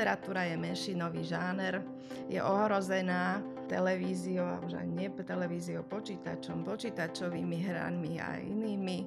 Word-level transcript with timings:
literatúra 0.00 0.48
je 0.48 0.56
menšinový 0.56 1.28
žáner, 1.28 1.84
je 2.24 2.40
ohrozená 2.40 3.44
televíziou, 3.68 4.48
a 4.48 4.56
už 4.64 4.80
aj 4.80 4.88
nie 4.88 5.12
televíziou, 5.12 5.84
počítačom, 5.84 6.64
počítačovými 6.64 7.68
hranmi 7.68 8.16
a 8.16 8.40
inými 8.40 9.04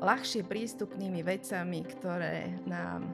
ľahšie 0.00 0.48
prístupnými 0.48 1.20
vecami, 1.20 1.84
ktoré 1.84 2.56
nám, 2.64 3.12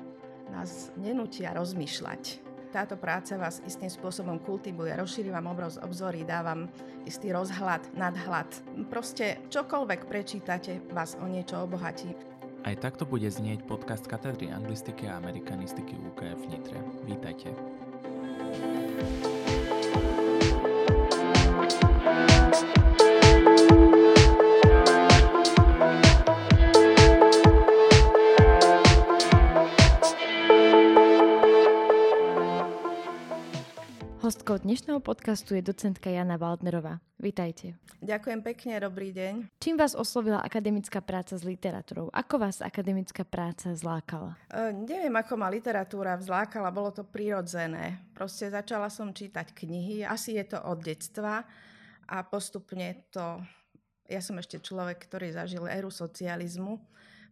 nás 0.55 0.95
nenútia 0.95 1.51
rozmýšľať. 1.51 2.47
Táto 2.71 2.95
práca 2.95 3.35
vás 3.35 3.59
istým 3.67 3.91
spôsobom 3.91 4.39
kultivuje, 4.39 4.95
rozšíri 4.95 5.35
vám 5.35 5.51
obzory, 5.83 6.23
dávam 6.23 6.71
istý 7.03 7.35
rozhľad, 7.35 7.91
nadhľad. 7.99 8.47
Proste 8.87 9.43
čokoľvek 9.51 10.07
prečítate, 10.07 10.79
vás 10.95 11.19
o 11.19 11.27
niečo 11.27 11.59
obohatí. 11.59 12.36
Aj 12.67 12.75
takto 12.75 13.07
bude 13.07 13.31
znieť 13.31 13.63
podcast 13.63 14.11
katedry 14.11 14.51
anglistiky 14.51 15.07
a 15.07 15.23
amerikanistiky 15.23 15.95
UKF 16.11 16.35
v 16.35 16.47
Nitre. 16.51 16.79
Vítajte. 17.07 17.55
Hostkou 34.57 34.73
dnešného 34.73 35.05
podcastu 35.05 35.53
je 35.53 35.61
docentka 35.61 36.09
Jana 36.09 36.41
Waldnerová. 36.41 36.97
Vítajte. 37.21 37.77
Ďakujem 38.01 38.41
pekne, 38.41 38.81
dobrý 38.81 39.13
deň. 39.13 39.53
Čím 39.61 39.77
vás 39.77 39.93
oslovila 39.93 40.41
akademická 40.41 41.05
práca 41.05 41.37
s 41.37 41.45
literatúrou? 41.45 42.09
Ako 42.09 42.41
vás 42.41 42.65
akademická 42.65 43.21
práca 43.29 43.77
zlákala? 43.77 44.33
E, 44.49 44.73
neviem, 44.73 45.13
ako 45.13 45.37
ma 45.37 45.53
literatúra 45.53 46.17
vzlákala, 46.17 46.73
bolo 46.73 46.89
to 46.89 47.05
prirodzené. 47.05 48.01
Proste 48.17 48.49
začala 48.49 48.89
som 48.89 49.13
čítať 49.13 49.53
knihy, 49.53 50.09
asi 50.09 50.41
je 50.41 50.57
to 50.57 50.59
od 50.65 50.81
detstva 50.81 51.45
a 52.09 52.17
postupne 52.25 53.13
to... 53.13 53.45
Ja 54.09 54.25
som 54.25 54.41
ešte 54.41 54.57
človek, 54.65 55.05
ktorý 55.05 55.37
zažil 55.37 55.69
éru 55.69 55.93
socializmu. 55.93 56.81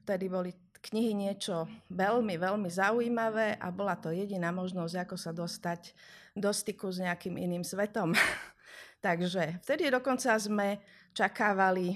Vtedy 0.05 0.29
boli 0.29 0.53
knihy 0.93 1.17
niečo 1.17 1.65
veľmi, 1.89 2.37
veľmi 2.37 2.69
zaujímavé 2.69 3.57
a 3.57 3.73
bola 3.73 3.97
to 3.97 4.13
jediná 4.13 4.53
možnosť, 4.53 5.09
ako 5.09 5.17
sa 5.17 5.33
dostať 5.33 5.97
do 6.35 6.51
styku 6.51 6.91
s 6.91 6.99
nejakým 6.99 7.39
iným 7.39 7.63
svetom. 7.63 8.13
Takže 9.07 9.63
vtedy 9.63 9.89
dokonca 9.89 10.35
sme 10.37 10.83
čakávali 11.15 11.95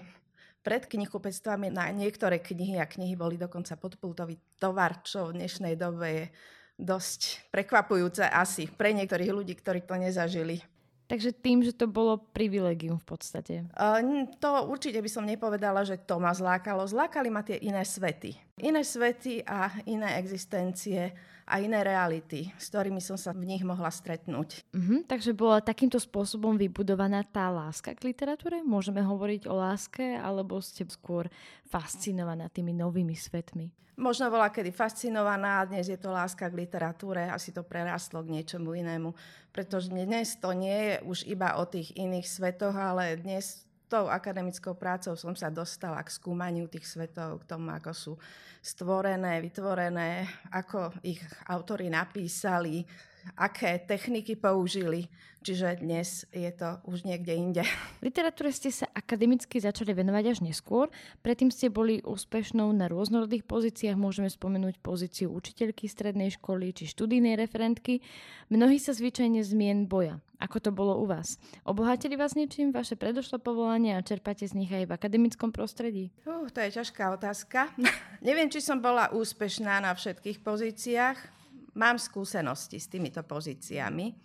pred 0.63 0.87
knihkupectvami 0.87 1.75
na 1.75 1.91
niektoré 1.91 2.39
knihy 2.39 2.79
a 2.79 2.87
knihy 2.87 3.19
boli 3.19 3.35
dokonca 3.41 3.75
podpultový 3.75 4.39
tovar, 4.61 5.03
čo 5.03 5.31
v 5.31 5.43
dnešnej 5.43 5.75
dobe 5.75 6.07
je 6.07 6.25
dosť 6.79 7.51
prekvapujúce 7.51 8.23
asi 8.23 8.71
pre 8.71 8.95
niektorých 8.95 9.35
ľudí, 9.35 9.59
ktorí 9.59 9.83
to 9.83 9.99
nezažili. 9.99 10.63
Takže 11.09 11.33
tým, 11.33 11.65
že 11.65 11.73
to 11.73 11.89
bolo 11.89 12.21
privilegium 12.21 13.01
v 13.01 13.07
podstate. 13.09 13.55
Uh, 13.73 14.29
to 14.37 14.69
určite 14.69 15.01
by 15.01 15.09
som 15.09 15.25
nepovedala, 15.25 15.81
že 15.81 15.97
to 15.97 16.21
ma 16.21 16.37
zlákalo. 16.37 16.85
Zlákali 16.85 17.33
ma 17.33 17.41
tie 17.41 17.57
iné 17.65 17.81
svety. 17.81 18.37
Iné 18.59 18.83
svety 18.83 19.47
a 19.47 19.71
iné 19.87 20.19
existencie 20.19 21.15
a 21.49 21.65
iné 21.65 21.81
reality, 21.81 22.53
s 22.61 22.69
ktorými 22.69 23.01
som 23.01 23.17
sa 23.17 23.33
v 23.33 23.49
nich 23.49 23.65
mohla 23.65 23.89
stretnúť. 23.89 24.69
Uh-huh, 24.75 25.01
takže 25.09 25.33
bola 25.33 25.65
takýmto 25.65 25.97
spôsobom 25.97 26.59
vybudovaná 26.61 27.25
tá 27.25 27.49
láska 27.49 27.97
k 27.97 28.13
literatúre? 28.13 28.61
Môžeme 28.61 29.01
hovoriť 29.01 29.49
o 29.49 29.57
láske, 29.57 30.19
alebo 30.21 30.61
ste 30.61 30.85
skôr 30.91 31.31
fascinovaná 31.71 32.53
tými 32.53 32.77
novými 32.77 33.17
svetmi? 33.17 33.73
Možno 33.99 34.31
bola 34.31 34.47
kedy 34.55 34.71
fascinovaná, 34.71 35.67
dnes 35.67 35.91
je 35.91 35.99
to 35.99 36.15
láska 36.15 36.47
k 36.47 36.55
literatúre, 36.55 37.27
asi 37.27 37.51
to 37.51 37.67
prerastlo 37.67 38.23
k 38.23 38.31
niečomu 38.31 38.79
inému. 38.79 39.11
Pretože 39.51 39.91
dnes 39.91 40.39
to 40.39 40.55
nie 40.55 40.71
je 40.71 40.95
už 41.03 41.19
iba 41.27 41.59
o 41.59 41.67
tých 41.67 41.91
iných 41.99 42.23
svetoch, 42.23 42.79
ale 42.79 43.19
dnes 43.19 43.67
tou 43.89 44.07
akademickou 44.13 44.77
prácou 44.77 45.17
som 45.17 45.33
sa 45.33 45.49
dostala 45.49 46.05
k 46.05 46.13
skúmaniu 46.13 46.69
tých 46.69 46.85
svetov, 46.85 47.43
k 47.43 47.49
tomu, 47.49 47.73
ako 47.73 47.91
sú 47.97 48.13
stvorené, 48.61 49.41
vytvorené, 49.41 50.29
ako 50.53 50.93
ich 51.01 51.19
autory 51.49 51.89
napísali, 51.89 52.85
aké 53.37 53.83
techniky 53.83 54.39
použili. 54.39 55.11
Čiže 55.39 55.81
dnes 55.81 56.27
je 56.35 56.51
to 56.51 56.83
už 56.91 57.07
niekde 57.07 57.31
inde. 57.31 57.63
Literatúre 58.03 58.51
ste 58.51 58.75
sa 58.75 58.91
akademicky 58.91 59.63
začali 59.63 59.95
venovať 59.95 60.25
až 60.35 60.39
neskôr. 60.43 60.91
Predtým 61.23 61.55
ste 61.55 61.71
boli 61.71 62.03
úspešnou 62.03 62.75
na 62.75 62.91
rôznorodých 62.91 63.47
pozíciách. 63.47 63.95
Môžeme 63.95 64.27
spomenúť 64.27 64.83
pozíciu 64.83 65.31
učiteľky 65.31 65.87
strednej 65.87 66.35
školy 66.35 66.75
či 66.75 66.91
študijnej 66.91 67.39
referentky. 67.39 68.03
Mnohí 68.51 68.83
sa 68.83 68.91
zvyčajne 68.91 69.39
zmien 69.47 69.87
boja. 69.87 70.19
Ako 70.43 70.59
to 70.59 70.71
bolo 70.75 70.99
u 70.99 71.07
vás? 71.07 71.39
Obohatili 71.63 72.19
vás 72.19 72.35
niečím 72.35 72.75
vaše 72.75 72.99
predošlé 72.99 73.39
povolanie 73.39 73.95
a 73.95 74.03
čerpáte 74.03 74.47
z 74.47 74.55
nich 74.59 74.71
aj 74.71 74.91
v 74.91 74.95
akademickom 74.95 75.51
prostredí? 75.51 76.11
Uh, 76.27 76.51
to 76.51 76.63
je 76.63 76.83
ťažká 76.83 77.15
otázka. 77.15 77.71
Neviem, 78.27 78.51
či 78.51 78.59
som 78.59 78.83
bola 78.83 79.11
úspešná 79.15 79.83
na 79.83 79.95
všetkých 79.95 80.43
pozíciách 80.43 81.38
mám 81.79 81.97
skúsenosti 81.97 82.83
s 82.83 82.91
týmito 82.91 83.23
pozíciami. 83.23 84.19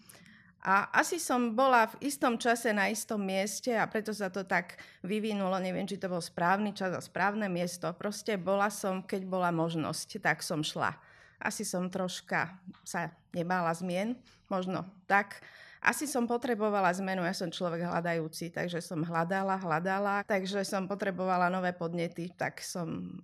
A 0.63 0.87
asi 0.95 1.19
som 1.19 1.51
bola 1.59 1.91
v 1.91 2.07
istom 2.07 2.39
čase 2.39 2.71
na 2.71 2.87
istom 2.87 3.19
mieste 3.19 3.75
a 3.75 3.83
preto 3.83 4.15
sa 4.15 4.31
to 4.31 4.47
tak 4.47 4.79
vyvinulo. 5.03 5.59
Neviem, 5.59 5.83
či 5.83 5.99
to 5.99 6.07
bol 6.07 6.23
správny 6.23 6.71
čas 6.71 6.95
a 6.95 7.03
správne 7.03 7.51
miesto. 7.51 7.91
Proste 7.91 8.39
bola 8.39 8.71
som, 8.71 9.03
keď 9.03 9.27
bola 9.27 9.51
možnosť, 9.51 10.23
tak 10.23 10.39
som 10.39 10.63
šla. 10.63 10.95
Asi 11.43 11.67
som 11.67 11.91
troška 11.91 12.55
sa 12.87 13.11
nebála 13.35 13.75
zmien, 13.75 14.15
možno 14.47 14.87
tak. 15.03 15.43
Asi 15.83 16.07
som 16.07 16.23
potrebovala 16.23 16.95
zmenu, 16.95 17.27
ja 17.27 17.35
som 17.35 17.51
človek 17.51 17.83
hľadajúci, 17.83 18.55
takže 18.55 18.79
som 18.79 19.03
hľadala, 19.03 19.59
hľadala, 19.59 20.23
takže 20.23 20.63
som 20.63 20.87
potrebovala 20.87 21.51
nové 21.51 21.75
podnety, 21.75 22.31
tak 22.31 22.63
som 22.63 23.19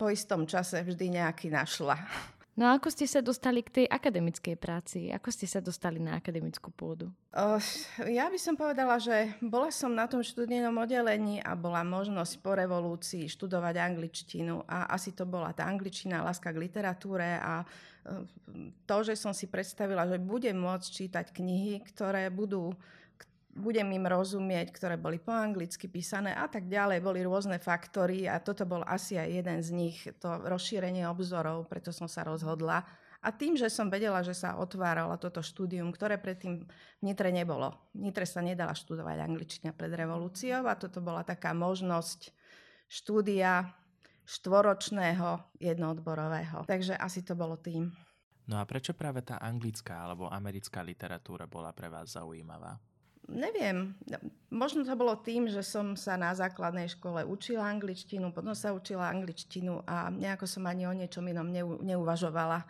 po 0.00 0.08
istom 0.08 0.48
čase 0.48 0.80
vždy 0.80 1.20
nejaký 1.20 1.52
našla. 1.52 2.00
No 2.52 2.68
a 2.68 2.76
ako 2.76 2.92
ste 2.92 3.08
sa 3.08 3.24
dostali 3.24 3.64
k 3.64 3.80
tej 3.80 3.86
akademickej 3.88 4.60
práci? 4.60 5.08
Ako 5.08 5.32
ste 5.32 5.48
sa 5.48 5.64
dostali 5.64 5.96
na 5.96 6.20
akademickú 6.20 6.68
pôdu? 6.68 7.08
Uh, 7.32 7.56
ja 8.12 8.28
by 8.28 8.36
som 8.36 8.60
povedala, 8.60 9.00
že 9.00 9.32
bola 9.40 9.72
som 9.72 9.88
na 9.88 10.04
tom 10.04 10.20
študijnom 10.20 10.76
oddelení 10.76 11.40
a 11.40 11.56
bola 11.56 11.80
možnosť 11.80 12.44
po 12.44 12.52
revolúcii 12.52 13.24
študovať 13.24 13.80
angličtinu 13.80 14.68
a 14.68 14.92
asi 14.92 15.16
to 15.16 15.24
bola 15.24 15.56
tá 15.56 15.64
angličtina, 15.64 16.20
láska 16.20 16.52
k 16.52 16.60
literatúre 16.60 17.40
a 17.40 17.64
uh, 17.64 18.20
to, 18.84 18.96
že 19.00 19.16
som 19.16 19.32
si 19.32 19.48
predstavila, 19.48 20.04
že 20.04 20.20
budem 20.20 20.60
môcť 20.60 20.88
čítať 20.92 21.26
knihy, 21.32 21.80
ktoré 21.88 22.28
budú 22.28 22.76
budem 23.52 23.88
im 23.92 24.08
rozumieť, 24.08 24.72
ktoré 24.72 24.96
boli 24.96 25.20
po 25.20 25.32
anglicky 25.32 25.84
písané 25.86 26.32
a 26.32 26.48
tak 26.48 26.66
ďalej. 26.72 27.04
Boli 27.04 27.20
rôzne 27.20 27.60
faktory 27.60 28.24
a 28.24 28.40
toto 28.40 28.64
bol 28.64 28.80
asi 28.88 29.20
aj 29.20 29.28
jeden 29.28 29.58
z 29.60 29.70
nich, 29.76 29.96
to 30.20 30.28
rozšírenie 30.48 31.04
obzorov, 31.04 31.68
preto 31.68 31.92
som 31.92 32.08
sa 32.08 32.24
rozhodla. 32.24 32.84
A 33.22 33.30
tým, 33.30 33.54
že 33.54 33.70
som 33.70 33.86
vedela, 33.86 34.18
že 34.26 34.34
sa 34.34 34.58
otváralo 34.58 35.14
toto 35.14 35.46
štúdium, 35.46 35.94
ktoré 35.94 36.18
predtým 36.18 36.66
v 36.66 37.02
Nitre 37.06 37.30
nebolo. 37.30 37.70
V 37.94 38.10
Nitre 38.10 38.26
sa 38.26 38.42
nedala 38.42 38.74
študovať 38.74 39.14
angličtina 39.22 39.70
pred 39.70 39.94
revolúciou 39.94 40.66
a 40.66 40.74
toto 40.74 40.98
bola 40.98 41.22
taká 41.22 41.54
možnosť 41.54 42.34
štúdia 42.90 43.70
štvoročného 44.26 45.54
jednoodborového. 45.62 46.66
Takže 46.66 46.98
asi 46.98 47.22
to 47.22 47.38
bolo 47.38 47.54
tým. 47.62 47.94
No 48.50 48.58
a 48.58 48.66
prečo 48.66 48.90
práve 48.90 49.22
tá 49.22 49.38
anglická 49.38 50.02
alebo 50.02 50.26
americká 50.26 50.82
literatúra 50.82 51.46
bola 51.46 51.70
pre 51.70 51.86
vás 51.86 52.18
zaujímavá? 52.18 52.74
Neviem, 53.32 53.96
možno 54.52 54.84
to 54.84 54.92
bolo 54.92 55.16
tým, 55.16 55.48
že 55.48 55.64
som 55.64 55.96
sa 55.96 56.20
na 56.20 56.36
základnej 56.36 56.92
škole 56.92 57.24
učila 57.24 57.64
angličtinu, 57.66 58.30
potom 58.30 58.52
sa 58.52 58.76
učila 58.76 59.08
angličtinu 59.08 59.82
a 59.88 60.12
nejako 60.12 60.44
som 60.44 60.68
ani 60.68 60.84
o 60.84 60.92
niečom 60.92 61.24
inom 61.24 61.48
neuvažovala. 61.82 62.62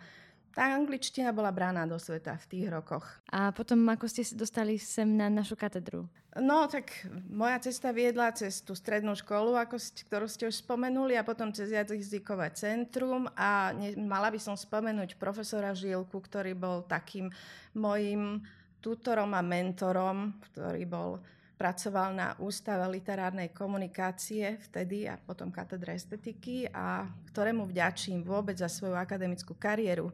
Tá 0.53 0.69
angličtina 0.77 1.33
bola 1.33 1.49
brána 1.49 1.89
do 1.89 1.97
sveta 1.97 2.37
v 2.37 2.45
tých 2.45 2.65
rokoch. 2.69 3.01
A 3.33 3.49
potom, 3.49 3.81
ako 3.89 4.05
ste 4.05 4.21
sa 4.21 4.37
dostali 4.37 4.77
sem 4.77 5.09
na 5.09 5.25
našu 5.25 5.57
katedru? 5.57 6.05
No, 6.37 6.69
tak 6.69 6.93
moja 7.25 7.57
cesta 7.57 7.89
viedla 7.89 8.29
cez 8.37 8.61
tú 8.61 8.77
strednú 8.77 9.17
školu, 9.17 9.57
ako 9.57 9.81
ktorú 9.81 10.29
ste 10.29 10.45
už 10.49 10.61
spomenuli, 10.61 11.17
a 11.17 11.25
potom 11.25 11.49
cez 11.49 11.73
jazykové 11.73 12.53
centrum. 12.53 13.25
A 13.33 13.73
ne, 13.73 13.97
mala 13.97 14.29
by 14.29 14.37
som 14.37 14.53
spomenúť 14.53 15.17
profesora 15.17 15.73
Žilku, 15.73 16.21
ktorý 16.21 16.53
bol 16.53 16.85
takým 16.85 17.33
mojim 17.73 18.45
tutorom 18.83 19.31
a 19.31 19.39
mentorom, 19.39 20.35
ktorý 20.51 20.83
bol 20.83 21.23
pracoval 21.55 22.11
na 22.11 22.27
Ústave 22.43 22.83
literárnej 22.91 23.55
komunikácie 23.55 24.59
vtedy 24.67 25.07
a 25.07 25.15
potom 25.15 25.47
katedre 25.47 25.95
estetiky 25.95 26.67
a 26.67 27.07
ktorému 27.31 27.63
vďačím 27.63 28.19
vôbec 28.27 28.59
za 28.59 28.67
svoju 28.67 28.99
akademickú 28.99 29.55
kariéru, 29.55 30.11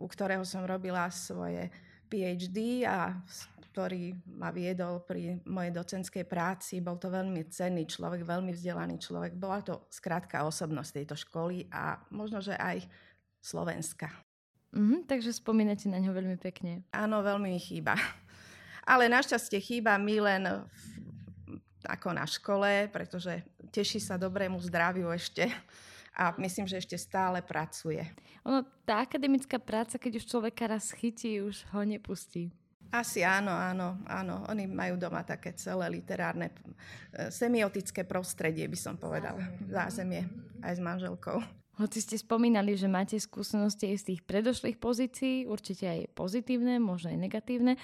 u 0.00 0.06
ktorého 0.08 0.40
som 0.48 0.64
robila 0.64 1.12
svoje 1.12 1.68
PhD 2.08 2.88
a 2.88 3.12
ktorý 3.76 4.16
ma 4.40 4.48
viedol 4.48 5.04
pri 5.04 5.36
mojej 5.44 5.76
docenskej 5.76 6.24
práci. 6.24 6.80
Bol 6.80 6.96
to 6.96 7.12
veľmi 7.12 7.44
cenný 7.52 7.84
človek, 7.84 8.24
veľmi 8.24 8.56
vzdelaný 8.56 8.96
človek. 8.96 9.36
Bola 9.36 9.60
to 9.60 9.84
skrátka 9.92 10.48
osobnosť 10.48 11.04
tejto 11.04 11.16
školy 11.28 11.68
a 11.68 12.00
možno, 12.08 12.40
že 12.40 12.56
aj 12.56 12.88
Slovenska. 13.36 14.25
Mm-hmm, 14.76 15.08
takže 15.08 15.32
spomínate 15.32 15.88
na 15.88 15.96
ňo 15.96 16.12
veľmi 16.12 16.36
pekne. 16.36 16.84
Áno, 16.92 17.24
veľmi 17.24 17.48
mi 17.48 17.60
chýba. 17.60 17.96
Ale 18.92 19.08
našťastie 19.08 19.56
chýba 19.58 19.96
mi 19.96 20.20
len 20.20 20.44
ako 21.88 22.12
na 22.12 22.28
škole, 22.28 22.92
pretože 22.92 23.40
teší 23.72 23.98
sa 23.98 24.20
dobrému 24.20 24.60
zdraviu 24.60 25.08
ešte 25.08 25.48
a 26.12 26.36
myslím, 26.36 26.68
že 26.68 26.80
ešte 26.80 27.00
stále 27.00 27.40
pracuje. 27.40 28.04
Ono, 28.44 28.62
tá 28.84 29.02
akademická 29.02 29.56
práca, 29.56 29.96
keď 29.96 30.20
už 30.20 30.28
človeka 30.28 30.68
raz 30.68 30.92
chytí, 30.92 31.40
už 31.40 31.64
ho 31.72 31.82
nepustí. 31.82 32.52
Asi 32.94 33.26
áno, 33.26 33.50
áno, 33.50 33.98
áno. 34.06 34.46
Oni 34.46 34.70
majú 34.70 34.94
doma 34.94 35.26
také 35.26 35.50
celé 35.58 35.90
literárne, 35.90 36.54
e, 37.10 37.28
semiotické 37.34 38.06
prostredie, 38.06 38.70
by 38.70 38.78
som 38.78 38.94
povedala. 38.94 39.42
Zázemie 39.66 40.22
aj 40.62 40.78
s 40.78 40.80
manželkou. 40.80 41.42
Hoci 41.76 42.00
ste 42.00 42.16
spomínali, 42.16 42.72
že 42.72 42.88
máte 42.88 43.20
skúsenosti 43.20 43.92
aj 43.92 43.96
z 44.00 44.06
tých 44.12 44.20
predošlých 44.24 44.80
pozícií, 44.80 45.44
určite 45.44 45.84
aj 45.84 46.00
pozitívne, 46.16 46.80
možno 46.80 47.12
aj 47.12 47.18
negatívne, 47.20 47.76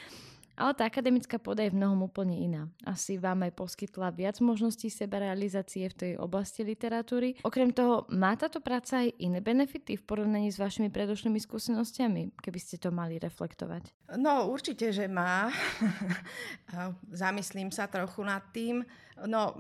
ale 0.53 0.77
tá 0.77 0.85
akademická 0.85 1.41
pôda 1.41 1.65
je 1.65 1.73
v 1.73 1.81
mnohom 1.81 2.12
úplne 2.12 2.37
iná. 2.37 2.69
Asi 2.85 3.17
vám 3.17 3.49
aj 3.49 3.56
poskytla 3.56 4.12
viac 4.12 4.37
možností 4.44 4.93
sebarealizácie 4.93 5.89
v 5.93 5.97
tej 5.97 6.12
oblasti 6.21 6.61
literatúry. 6.61 7.41
Okrem 7.41 7.73
toho, 7.73 8.05
má 8.12 8.37
táto 8.37 8.61
práca 8.61 9.00
aj 9.00 9.17
iné 9.17 9.41
benefity 9.41 9.97
v 9.97 10.05
porovnaní 10.05 10.53
s 10.53 10.61
vašimi 10.61 10.93
predošlými 10.93 11.41
skúsenostiami, 11.41 12.37
keby 12.37 12.59
ste 12.61 12.77
to 12.77 12.93
mali 12.93 13.17
reflektovať? 13.17 13.93
No, 14.21 14.53
určite, 14.53 14.93
že 14.93 15.09
má. 15.09 15.49
Zamyslím 17.12 17.73
sa 17.73 17.89
trochu 17.89 18.21
nad 18.21 18.44
tým. 18.53 18.85
No, 19.25 19.56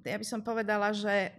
ja 0.00 0.16
by 0.16 0.24
som 0.24 0.40
povedala, 0.40 0.96
že 0.96 1.36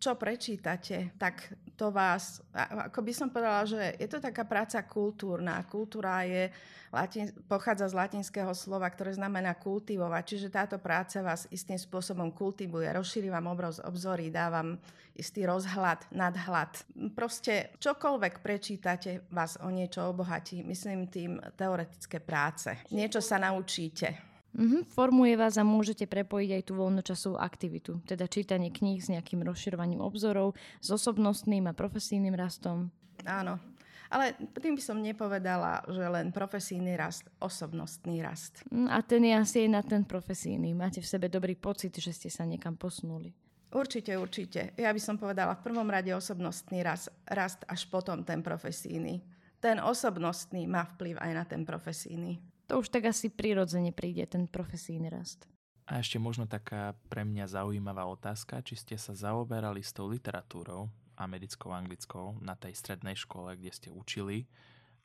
čo 0.00 0.16
prečítate, 0.16 1.12
tak 1.20 1.52
to 1.76 1.92
vás, 1.92 2.40
ako 2.52 3.00
by 3.04 3.12
som 3.12 3.28
povedala, 3.32 3.64
že 3.64 3.96
je 3.96 4.08
to 4.08 4.20
taká 4.20 4.44
práca 4.44 4.80
kultúrna. 4.84 5.64
Kultúra 5.68 6.24
je, 6.24 6.52
latin, 6.92 7.32
pochádza 7.48 7.88
z 7.88 7.96
latinského 7.96 8.52
slova, 8.52 8.88
ktoré 8.88 9.16
znamená 9.16 9.56
kultivovať, 9.56 10.22
čiže 10.24 10.48
táto 10.52 10.76
práca 10.80 11.24
vás 11.24 11.48
istým 11.48 11.80
spôsobom 11.80 12.32
kultivuje, 12.32 12.88
rozšíri 12.88 13.28
vám 13.28 13.48
obroz, 13.48 13.80
obzory, 13.80 14.32
dá 14.32 14.48
vám 14.48 14.76
istý 15.16 15.44
rozhľad, 15.44 16.08
nadhľad. 16.12 16.80
Proste 17.12 17.76
čokoľvek 17.76 18.40
prečítate, 18.40 19.28
vás 19.32 19.60
o 19.60 19.68
niečo 19.68 20.08
obohatí, 20.08 20.64
myslím 20.64 21.08
tým 21.08 21.40
teoretické 21.56 22.20
práce. 22.20 22.72
Niečo 22.92 23.20
sa 23.20 23.36
naučíte. 23.36 24.29
Mm-hmm, 24.50 24.90
formuje 24.90 25.38
vás 25.38 25.54
a 25.56 25.64
môžete 25.64 26.10
prepojiť 26.10 26.50
aj 26.58 26.62
tú 26.66 26.72
voľnočasovú 26.74 27.38
aktivitu, 27.38 28.02
teda 28.02 28.26
čítanie 28.26 28.74
kníh 28.74 28.98
s 28.98 29.06
nejakým 29.06 29.46
rozširovaním 29.46 30.02
obzorov, 30.02 30.58
s 30.82 30.90
osobnostným 30.90 31.70
a 31.70 31.72
profesijným 31.72 32.34
rastom. 32.34 32.90
Áno, 33.22 33.62
ale 34.10 34.34
tým 34.58 34.74
by 34.74 34.82
som 34.82 34.98
nepovedala, 34.98 35.86
že 35.86 36.02
len 36.02 36.34
profesijný 36.34 36.98
rast, 36.98 37.30
osobnostný 37.38 38.18
rast. 38.26 38.66
Mm, 38.66 38.90
a 38.90 38.98
ten 39.06 39.22
je 39.22 39.34
asi 39.38 39.70
na 39.70 39.86
ten 39.86 40.02
profesijný. 40.02 40.74
Máte 40.74 40.98
v 40.98 41.06
sebe 41.06 41.30
dobrý 41.30 41.54
pocit, 41.54 41.94
že 41.94 42.10
ste 42.10 42.26
sa 42.26 42.42
niekam 42.42 42.74
posunuli. 42.74 43.30
Určite, 43.70 44.18
určite. 44.18 44.74
Ja 44.74 44.90
by 44.90 44.98
som 44.98 45.14
povedala 45.14 45.54
v 45.54 45.62
prvom 45.62 45.86
rade 45.86 46.10
osobnostný 46.10 46.82
rast, 46.82 47.14
rast 47.22 47.62
až 47.70 47.86
potom 47.86 48.26
ten 48.26 48.42
profesijný. 48.42 49.22
Ten 49.62 49.78
osobnostný 49.78 50.66
má 50.66 50.90
vplyv 50.90 51.14
aj 51.22 51.30
na 51.30 51.44
ten 51.46 51.62
profesijný 51.62 52.42
to 52.70 52.78
už 52.78 52.94
tak 52.94 53.10
asi 53.10 53.26
prirodzene 53.26 53.90
príde, 53.90 54.22
ten 54.30 54.46
profesijný 54.46 55.10
rast. 55.10 55.50
A 55.90 55.98
ešte 55.98 56.22
možno 56.22 56.46
taká 56.46 56.94
pre 57.10 57.26
mňa 57.26 57.50
zaujímavá 57.50 58.06
otázka, 58.06 58.62
či 58.62 58.78
ste 58.78 58.94
sa 58.94 59.10
zaoberali 59.10 59.82
s 59.82 59.90
tou 59.90 60.06
literatúrou, 60.06 60.86
americkou, 61.18 61.74
anglickou, 61.74 62.38
na 62.38 62.54
tej 62.54 62.78
strednej 62.78 63.18
škole, 63.18 63.58
kde 63.58 63.74
ste 63.74 63.88
učili 63.90 64.46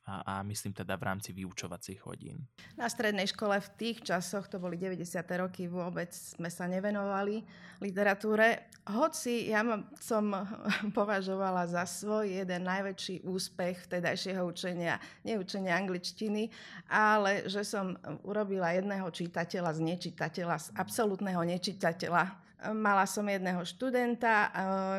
a, 0.06 0.38
a 0.38 0.42
myslím 0.46 0.72
teda 0.72 0.94
v 0.96 1.02
rámci 1.02 1.34
vyučovacích 1.34 2.06
hodín. 2.06 2.46
Na 2.78 2.86
strednej 2.86 3.26
škole 3.26 3.58
v 3.58 3.68
tých 3.74 4.06
časoch, 4.06 4.46
to 4.46 4.62
boli 4.62 4.78
90. 4.78 5.02
roky, 5.42 5.66
vôbec 5.66 6.14
sme 6.14 6.46
sa 6.46 6.70
nevenovali 6.70 7.42
literatúre. 7.82 8.70
Hoci 8.86 9.50
ja 9.50 9.66
som 9.98 10.30
považovala 10.98 11.66
za 11.66 11.82
svoj 11.82 12.38
jeden 12.38 12.62
najväčší 12.70 13.26
úspech 13.26 13.90
vtedajšieho 13.90 14.46
učenia, 14.46 15.02
neučenia 15.26 15.74
angličtiny, 15.74 16.54
ale 16.86 17.50
že 17.50 17.66
som 17.66 17.98
urobila 18.22 18.70
jedného 18.78 19.10
čitateľa 19.10 19.74
z 19.74 19.80
nečitateľa, 19.82 20.56
z 20.62 20.68
absolútneho 20.78 21.42
nečitateľa 21.42 22.45
Mala 22.56 23.04
som 23.04 23.28
jedného 23.28 23.60
študenta, 23.68 24.48
eh, 24.48 24.50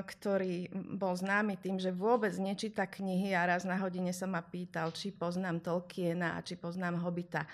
ktorý 0.06 0.70
bol 0.94 1.18
známy 1.18 1.58
tým, 1.58 1.82
že 1.82 1.90
vôbec 1.90 2.30
nečíta 2.38 2.86
knihy 2.86 3.34
a 3.34 3.50
raz 3.50 3.66
na 3.66 3.82
hodine 3.82 4.14
sa 4.14 4.30
ma 4.30 4.46
pýtal, 4.46 4.94
či 4.94 5.10
poznám 5.10 5.66
Tolkiena 5.66 6.38
a 6.38 6.46
či 6.46 6.54
poznám 6.54 7.02
Hobita. 7.02 7.50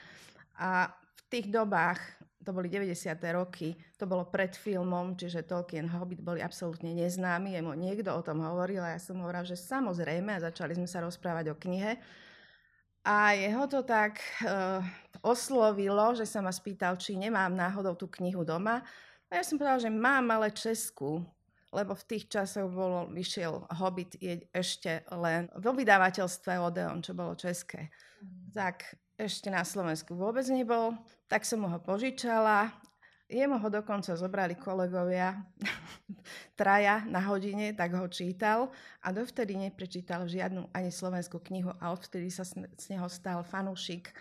A 0.60 0.92
v 0.92 1.22
tých 1.32 1.48
dobách, 1.48 2.04
to 2.44 2.52
boli 2.52 2.68
90. 2.68 3.16
roky, 3.32 3.72
to 3.96 4.04
bolo 4.04 4.28
pred 4.28 4.52
filmom, 4.52 5.16
čiže 5.16 5.48
Tolkien 5.48 5.88
Hobbit 5.88 6.20
boli 6.20 6.44
absolútne 6.44 6.92
neznámi, 6.92 7.56
jemu 7.56 7.72
niekto 7.72 8.12
o 8.12 8.20
tom 8.20 8.44
hovoril 8.44 8.84
a 8.84 9.00
ja 9.00 9.00
som 9.00 9.24
hovorila, 9.24 9.48
že 9.48 9.56
samozrejme 9.56 10.36
a 10.36 10.44
začali 10.52 10.76
sme 10.76 10.86
sa 10.86 11.00
rozprávať 11.00 11.56
o 11.56 11.56
knihe. 11.56 11.96
A 13.04 13.36
jeho 13.36 13.68
to 13.68 13.84
tak 13.84 14.20
uh, 14.44 14.80
oslovilo, 15.24 16.16
že 16.16 16.28
sa 16.28 16.44
ma 16.44 16.52
spýtal, 16.52 16.96
či 17.00 17.20
nemám 17.20 17.52
náhodou 17.52 17.96
tú 17.96 18.08
knihu 18.20 18.44
doma. 18.48 18.84
A 19.34 19.42
ja 19.42 19.50
som 19.50 19.58
povedala, 19.58 19.82
že 19.82 19.90
mám 19.90 20.30
ale 20.30 20.54
Česku, 20.54 21.26
lebo 21.74 21.98
v 21.98 22.06
tých 22.06 22.30
časoch 22.30 22.70
bolo, 22.70 23.10
vyšiel 23.10 23.66
Hobbit 23.82 24.22
je 24.22 24.46
ešte 24.54 25.02
len 25.10 25.50
vo 25.58 25.74
vydavateľstve 25.74 26.62
Odeon, 26.62 27.02
čo 27.02 27.18
bolo 27.18 27.34
české. 27.34 27.90
Mm. 28.22 28.54
Tak 28.54 28.94
ešte 29.18 29.50
na 29.50 29.66
Slovensku 29.66 30.14
vôbec 30.14 30.46
nebol, 30.54 30.94
tak 31.26 31.50
som 31.50 31.66
mu 31.66 31.68
ho 31.74 31.82
požičala. 31.82 32.78
Jemu 33.26 33.58
ho 33.58 33.70
dokonca 33.74 34.14
zobrali 34.14 34.54
kolegovia 34.54 35.42
traja 36.60 37.02
na 37.10 37.18
hodine, 37.26 37.74
tak 37.74 37.98
ho 37.98 38.06
čítal 38.06 38.70
a 39.02 39.10
dovtedy 39.10 39.58
neprečítal 39.58 40.30
žiadnu 40.30 40.70
ani 40.70 40.94
slovenskú 40.94 41.42
knihu 41.50 41.74
a 41.82 41.90
odvtedy 41.90 42.30
sa 42.30 42.46
z 42.46 42.70
neho 42.94 43.10
stal 43.10 43.42
fanúšik 43.42 44.14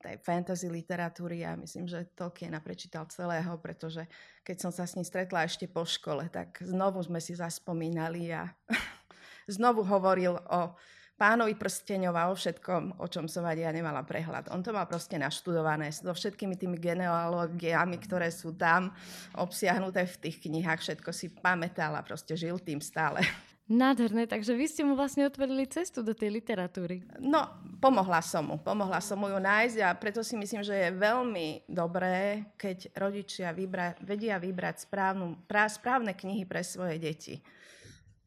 tej 0.00 0.16
fantasy 0.24 0.72
literatúry 0.72 1.44
a 1.44 1.56
myslím, 1.56 1.84
že 1.84 2.08
Tolkiena 2.16 2.60
prečítal 2.64 3.04
celého, 3.12 3.56
pretože 3.60 4.08
keď 4.40 4.56
som 4.56 4.72
sa 4.72 4.88
s 4.88 4.96
ním 4.96 5.04
stretla 5.04 5.44
ešte 5.44 5.68
po 5.68 5.84
škole, 5.84 6.28
tak 6.32 6.60
znovu 6.64 7.00
sme 7.04 7.20
si 7.20 7.36
zaspomínali 7.36 8.32
a 8.32 8.48
znovu 9.56 9.84
hovoril 9.84 10.36
o 10.48 10.72
pánovi 11.14 11.54
prsteňov 11.54 12.14
a 12.14 12.28
o 12.30 12.34
všetkom, 12.34 12.98
o 12.98 13.06
čom 13.06 13.30
som 13.30 13.46
ja 13.46 13.70
nemala 13.70 14.02
prehľad. 14.02 14.50
On 14.50 14.60
to 14.60 14.74
má 14.74 14.82
proste 14.82 15.14
naštudované 15.14 15.94
so 15.94 16.10
všetkými 16.10 16.58
tými 16.58 16.76
genealógiami, 16.82 17.96
ktoré 18.02 18.34
sú 18.34 18.58
tam 18.58 18.90
obsiahnuté 19.38 20.10
v 20.10 20.20
tých 20.28 20.42
knihách. 20.42 20.82
Všetko 20.82 21.10
si 21.14 21.30
pamätal 21.30 21.94
a 21.94 22.02
proste 22.02 22.34
žil 22.34 22.58
tým 22.58 22.82
stále. 22.82 23.22
Nádherné, 23.64 24.28
takže 24.28 24.52
vy 24.52 24.68
ste 24.68 24.84
mu 24.84 24.92
vlastne 24.92 25.24
otvorili 25.24 25.64
cestu 25.64 26.04
do 26.04 26.12
tej 26.12 26.36
literatúry. 26.36 27.00
No, 27.16 27.48
pomohla 27.80 28.20
som 28.20 28.44
mu. 28.44 28.56
Pomohla 28.60 29.00
som 29.00 29.16
mu 29.16 29.32
ju 29.32 29.40
nájsť 29.40 29.78
a 29.80 29.96
preto 29.96 30.20
si 30.20 30.36
myslím, 30.36 30.60
že 30.60 30.76
je 30.76 30.92
veľmi 30.92 31.64
dobré, 31.64 32.52
keď 32.60 32.92
rodičia 32.92 33.56
vybra- 33.56 33.96
vedia 34.04 34.36
vybrať 34.36 34.84
správnu, 34.84 35.48
pra- 35.48 35.72
správne 35.72 36.12
knihy 36.12 36.44
pre 36.44 36.60
svoje 36.60 37.00
deti. 37.00 37.40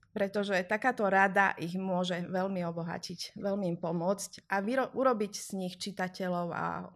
Pretože 0.10 0.58
takáto 0.65 1.06
rada 1.06 1.53
ich 1.62 1.77
môže 1.77 2.17
veľmi 2.17 2.65
obohatiť, 2.65 3.38
veľmi 3.38 3.70
im 3.70 3.77
pomôcť 3.77 4.50
a 4.50 4.58
vyro- 4.65 4.89
urobiť 4.98 5.34
z 5.38 5.50
nich 5.53 5.77
čitateľov 5.77 6.48
a 6.50 6.89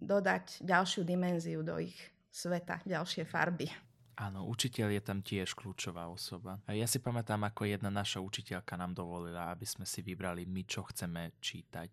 dodať 0.00 0.64
ďalšiu 0.64 1.04
dimenziu 1.04 1.60
do 1.60 1.76
ich 1.76 1.96
sveta, 2.32 2.80
ďalšie 2.88 3.28
farby. 3.28 3.68
Áno, 4.16 4.48
učiteľ 4.48 4.96
je 4.96 5.02
tam 5.04 5.20
tiež 5.20 5.52
kľúčová 5.52 6.08
osoba. 6.08 6.56
A 6.64 6.72
ja 6.72 6.88
si 6.88 6.96
pamätám, 6.96 7.44
ako 7.44 7.68
jedna 7.68 7.92
naša 7.92 8.24
učiteľka 8.24 8.72
nám 8.80 8.96
dovolila, 8.96 9.52
aby 9.52 9.68
sme 9.68 9.84
si 9.84 10.00
vybrali 10.00 10.48
my, 10.48 10.64
čo 10.64 10.88
chceme 10.88 11.36
čítať. 11.36 11.92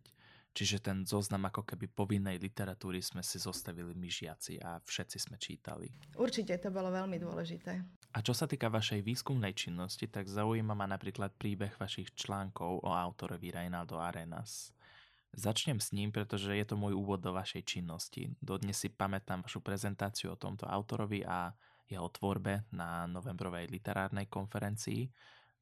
Čiže 0.54 0.86
ten 0.86 1.02
zoznam 1.04 1.50
ako 1.50 1.66
keby 1.66 1.90
povinnej 1.90 2.38
literatúry 2.38 3.02
sme 3.02 3.26
si 3.26 3.42
zostavili 3.42 3.98
my 3.98 4.06
žiaci 4.06 4.62
a 4.62 4.78
všetci 4.80 5.18
sme 5.18 5.36
čítali. 5.42 5.90
Určite 6.14 6.62
to 6.62 6.70
bolo 6.70 6.94
veľmi 6.94 7.18
dôležité. 7.18 7.82
A 8.14 8.22
čo 8.22 8.38
sa 8.38 8.46
týka 8.46 8.70
vašej 8.70 9.02
výskumnej 9.02 9.58
činnosti, 9.58 10.06
tak 10.06 10.30
zaujíma 10.30 10.78
ma 10.78 10.86
napríklad 10.86 11.34
príbeh 11.36 11.74
vašich 11.82 12.14
článkov 12.14 12.86
o 12.86 12.90
autorovi 12.94 13.50
Reinaldo 13.50 13.98
Arenas. 13.98 14.70
Začnem 15.34 15.82
s 15.82 15.90
ním, 15.90 16.14
pretože 16.14 16.54
je 16.54 16.62
to 16.62 16.78
môj 16.78 16.94
úvod 16.94 17.26
do 17.26 17.34
vašej 17.34 17.66
činnosti. 17.66 18.30
Dodnes 18.38 18.78
si 18.78 18.94
pamätám 18.94 19.42
vašu 19.42 19.66
prezentáciu 19.66 20.38
o 20.38 20.40
tomto 20.40 20.70
autorovi 20.70 21.26
a 21.26 21.50
jeho 21.94 22.10
tvorbe 22.10 22.66
na 22.74 23.06
novembrovej 23.06 23.70
literárnej 23.70 24.28
konferencii. 24.28 25.08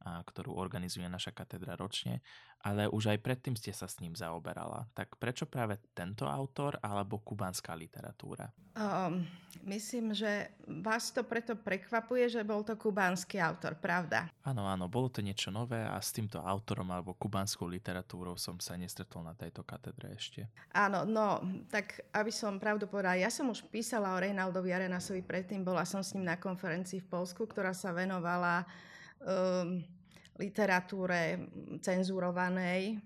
Ktorú 0.02 0.58
organizuje 0.58 1.06
naša 1.06 1.30
katedra 1.30 1.78
ročne, 1.78 2.26
ale 2.62 2.86
už 2.90 3.14
aj 3.14 3.20
predtým 3.22 3.58
ste 3.58 3.74
sa 3.74 3.90
s 3.90 3.98
ním 4.02 4.14
zaoberala. 4.14 4.86
Tak 4.94 5.18
prečo 5.18 5.50
práve 5.50 5.82
tento 5.98 6.30
autor 6.30 6.78
alebo 6.82 7.22
kubánska 7.22 7.74
literatúra? 7.74 8.50
Um, 8.72 9.28
myslím, 9.68 10.16
že 10.16 10.48
vás 10.80 11.12
to 11.12 11.28
preto 11.28 11.60
prekvapuje, 11.60 12.32
že 12.32 12.42
bol 12.46 12.64
to 12.64 12.80
kubánsky 12.80 13.36
autor, 13.42 13.76
pravda? 13.76 14.32
Áno, 14.48 14.64
áno, 14.64 14.88
bolo 14.88 15.12
to 15.12 15.20
niečo 15.20 15.52
nové 15.52 15.84
a 15.84 16.00
s 16.00 16.16
týmto 16.16 16.40
autorom 16.40 16.88
alebo 16.88 17.18
kubánskou 17.18 17.68
literatúrou 17.68 18.40
som 18.40 18.56
sa 18.64 18.80
nestretol 18.80 19.28
na 19.28 19.36
tejto 19.36 19.68
katedre 19.68 20.16
ešte. 20.16 20.48
Áno, 20.72 21.04
no, 21.04 21.44
tak 21.68 22.00
aby 22.16 22.32
som 22.32 22.62
pravdu 22.62 22.88
povedala, 22.88 23.20
ja 23.20 23.28
som 23.28 23.52
už 23.52 23.68
písala 23.68 24.16
o 24.16 24.22
Reinaldovi 24.22 24.72
Arenasovi 24.72 25.20
predtým, 25.20 25.68
bola 25.68 25.84
som 25.84 26.00
s 26.00 26.16
ním 26.16 26.30
na 26.30 26.40
konferencii 26.40 27.04
v 27.04 27.12
Polsku, 27.12 27.44
ktorá 27.44 27.76
sa 27.76 27.92
venovala 27.92 28.64
um, 29.26 29.82
literatúre 30.42 31.50
cenzurovanej, 31.82 32.98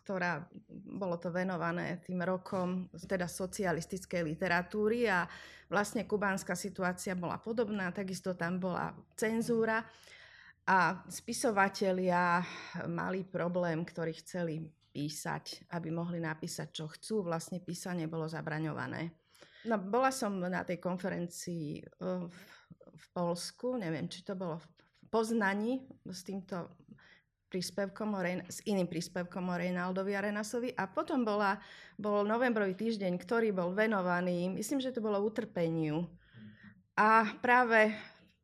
ktorá 0.00 0.42
bolo 0.70 1.16
to 1.22 1.30
venované 1.30 2.02
tým 2.02 2.20
rokom 2.26 2.90
teda 2.92 3.30
socialistickej 3.30 4.26
literatúry 4.26 5.06
a 5.06 5.24
vlastne 5.70 6.04
kubánska 6.04 6.58
situácia 6.58 7.14
bola 7.14 7.38
podobná, 7.38 7.94
takisto 7.94 8.34
tam 8.34 8.58
bola 8.58 8.90
cenzúra 9.14 9.86
a 10.66 11.06
spisovatelia 11.06 12.42
mali 12.90 13.22
problém, 13.22 13.86
ktorí 13.86 14.12
chceli 14.18 14.66
písať, 14.90 15.70
aby 15.70 15.94
mohli 15.94 16.18
napísať, 16.18 16.68
čo 16.74 16.90
chcú. 16.90 17.22
Vlastne 17.22 17.62
písanie 17.62 18.10
bolo 18.10 18.26
zabraňované. 18.26 19.14
No, 19.70 19.78
bola 19.78 20.10
som 20.10 20.40
na 20.40 20.66
tej 20.66 20.82
konferencii 20.82 21.84
v, 22.00 22.26
v 22.90 23.06
Polsku, 23.14 23.78
neviem, 23.78 24.10
či 24.10 24.26
to 24.26 24.34
bolo 24.34 24.58
v 24.58 24.66
Poznaní 25.10 25.82
s 26.06 26.22
týmto 26.22 26.70
príspevkom 27.50 28.14
o 28.14 28.20
Rein- 28.22 28.46
s 28.46 28.62
iným 28.62 28.86
príspevkom 28.86 29.50
o 29.50 29.58
Reinaldovi 29.58 30.14
Arenasovi 30.14 30.70
a 30.78 30.86
potom 30.86 31.26
bola, 31.26 31.58
bol 31.98 32.22
novembrový 32.22 32.78
týždeň, 32.78 33.18
ktorý 33.18 33.50
bol 33.50 33.74
venovaný, 33.74 34.54
myslím, 34.54 34.78
že 34.78 34.94
to 34.94 35.02
bolo 35.02 35.18
utrpeniu. 35.18 36.06
A 36.94 37.26
práve 37.42 37.90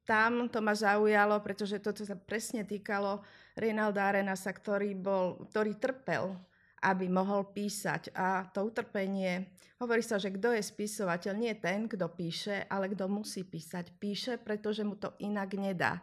tam 0.02 0.50
to 0.50 0.58
ma 0.58 0.75
zaujalo, 0.75 1.38
pretože 1.38 1.78
toto 1.78 2.02
sa 2.02 2.18
presne 2.18 2.66
týkalo 2.66 3.23
Reinalda 3.54 4.11
Arenasa, 4.11 4.50
ktorý, 4.50 4.94
bol, 4.99 5.46
ktorý 5.50 5.78
trpel, 5.78 6.35
aby 6.82 7.06
mohol 7.11 7.50
písať. 7.50 8.14
A 8.14 8.46
to 8.50 8.66
utrpenie, 8.70 9.50
hovorí 9.82 10.02
sa, 10.02 10.18
že 10.18 10.30
kto 10.30 10.54
je 10.54 10.62
spisovateľ, 10.62 11.35
nie 11.35 11.54
ten, 11.58 11.90
kto 11.90 12.06
píše, 12.11 12.66
ale 12.70 12.90
kto 12.90 13.11
musí 13.11 13.42
písať. 13.42 13.99
Píše, 13.99 14.38
pretože 14.38 14.87
mu 14.87 14.94
to 14.94 15.14
inak 15.23 15.54
nedá. 15.58 16.02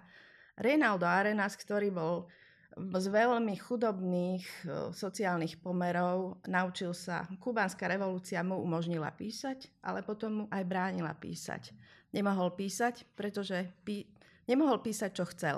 Reinaldo 0.57 1.09
Arenas, 1.09 1.57
ktorý 1.57 1.89
bol 1.89 2.29
z 2.77 3.07
veľmi 3.09 3.53
chudobných 3.57 4.45
e, 4.45 4.57
sociálnych 4.93 5.61
pomerov, 5.61 6.41
naučil 6.49 6.93
sa, 6.97 7.29
kubánska 7.37 7.85
revolúcia 7.85 8.41
mu 8.41 8.57
umožnila 8.57 9.13
písať, 9.13 9.69
ale 9.85 10.01
potom 10.01 10.31
mu 10.33 10.45
aj 10.49 10.63
bránila 10.65 11.13
písať. 11.13 11.69
Nemohol 12.13 12.53
písať, 12.57 13.05
pretože 13.13 13.69
pí, 13.85 14.09
nemohol 14.49 14.81
písať, 14.81 15.11
čo 15.13 15.25
chcel. 15.29 15.57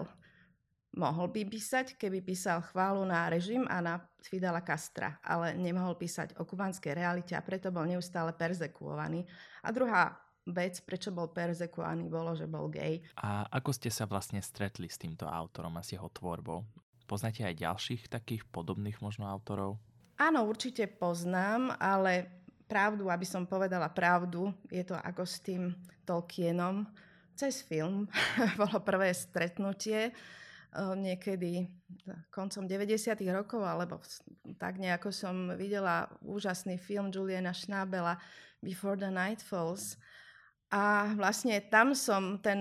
Mohol 0.96 1.28
by 1.36 1.42
písať, 1.52 2.00
keby 2.00 2.24
písal 2.24 2.64
chválu 2.72 3.04
na 3.04 3.28
režim 3.28 3.68
a 3.68 3.84
na 3.84 4.00
Fidela 4.24 4.64
Castra, 4.64 5.20
ale 5.20 5.52
nemohol 5.52 6.00
písať 6.00 6.40
o 6.40 6.48
kubanskej 6.48 6.96
realite 6.96 7.36
a 7.36 7.44
preto 7.44 7.68
bol 7.68 7.84
neustále 7.84 8.32
perzekuovaný. 8.32 9.28
A 9.60 9.76
druhá 9.76 10.16
vec, 10.46 10.78
prečo 10.86 11.10
bol 11.10 11.34
perzekuovaný, 11.34 12.06
bolo, 12.06 12.38
že 12.38 12.46
bol 12.46 12.70
gay. 12.70 13.02
A 13.18 13.50
ako 13.50 13.74
ste 13.74 13.90
sa 13.90 14.06
vlastne 14.06 14.40
stretli 14.42 14.86
s 14.86 15.02
týmto 15.02 15.26
autorom 15.26 15.74
a 15.78 15.86
s 15.86 15.98
jeho 15.98 16.10
tvorbou? 16.14 16.62
Poznáte 17.06 17.46
aj 17.46 17.62
ďalších 17.62 18.10
takých 18.10 18.46
podobných 18.50 18.98
možno 19.02 19.30
autorov? 19.30 19.78
Áno, 20.18 20.46
určite 20.48 20.88
poznám, 20.88 21.76
ale 21.78 22.30
pravdu, 22.66 23.10
aby 23.10 23.26
som 23.26 23.46
povedala 23.46 23.90
pravdu, 23.92 24.54
je 24.70 24.82
to 24.86 24.98
ako 24.98 25.24
s 25.26 25.42
tým 25.42 25.74
Tolkienom. 26.06 26.86
Cez 27.36 27.66
film 27.66 28.08
bolo 28.62 28.78
prvé 28.82 29.12
stretnutie 29.14 30.14
niekedy 30.76 31.72
koncom 32.28 32.68
90. 32.68 33.16
rokov, 33.32 33.64
alebo 33.64 34.04
tak 34.60 34.76
nejako 34.76 35.08
som 35.08 35.56
videla 35.56 36.12
úžasný 36.20 36.76
film 36.76 37.08
Juliana 37.16 37.56
Schnabela 37.56 38.20
Before 38.60 39.00
the 39.00 39.08
Night 39.08 39.40
Falls 39.40 39.96
a 40.76 41.08
vlastne 41.16 41.56
tam 41.72 41.96
som, 41.96 42.36
ten 42.44 42.60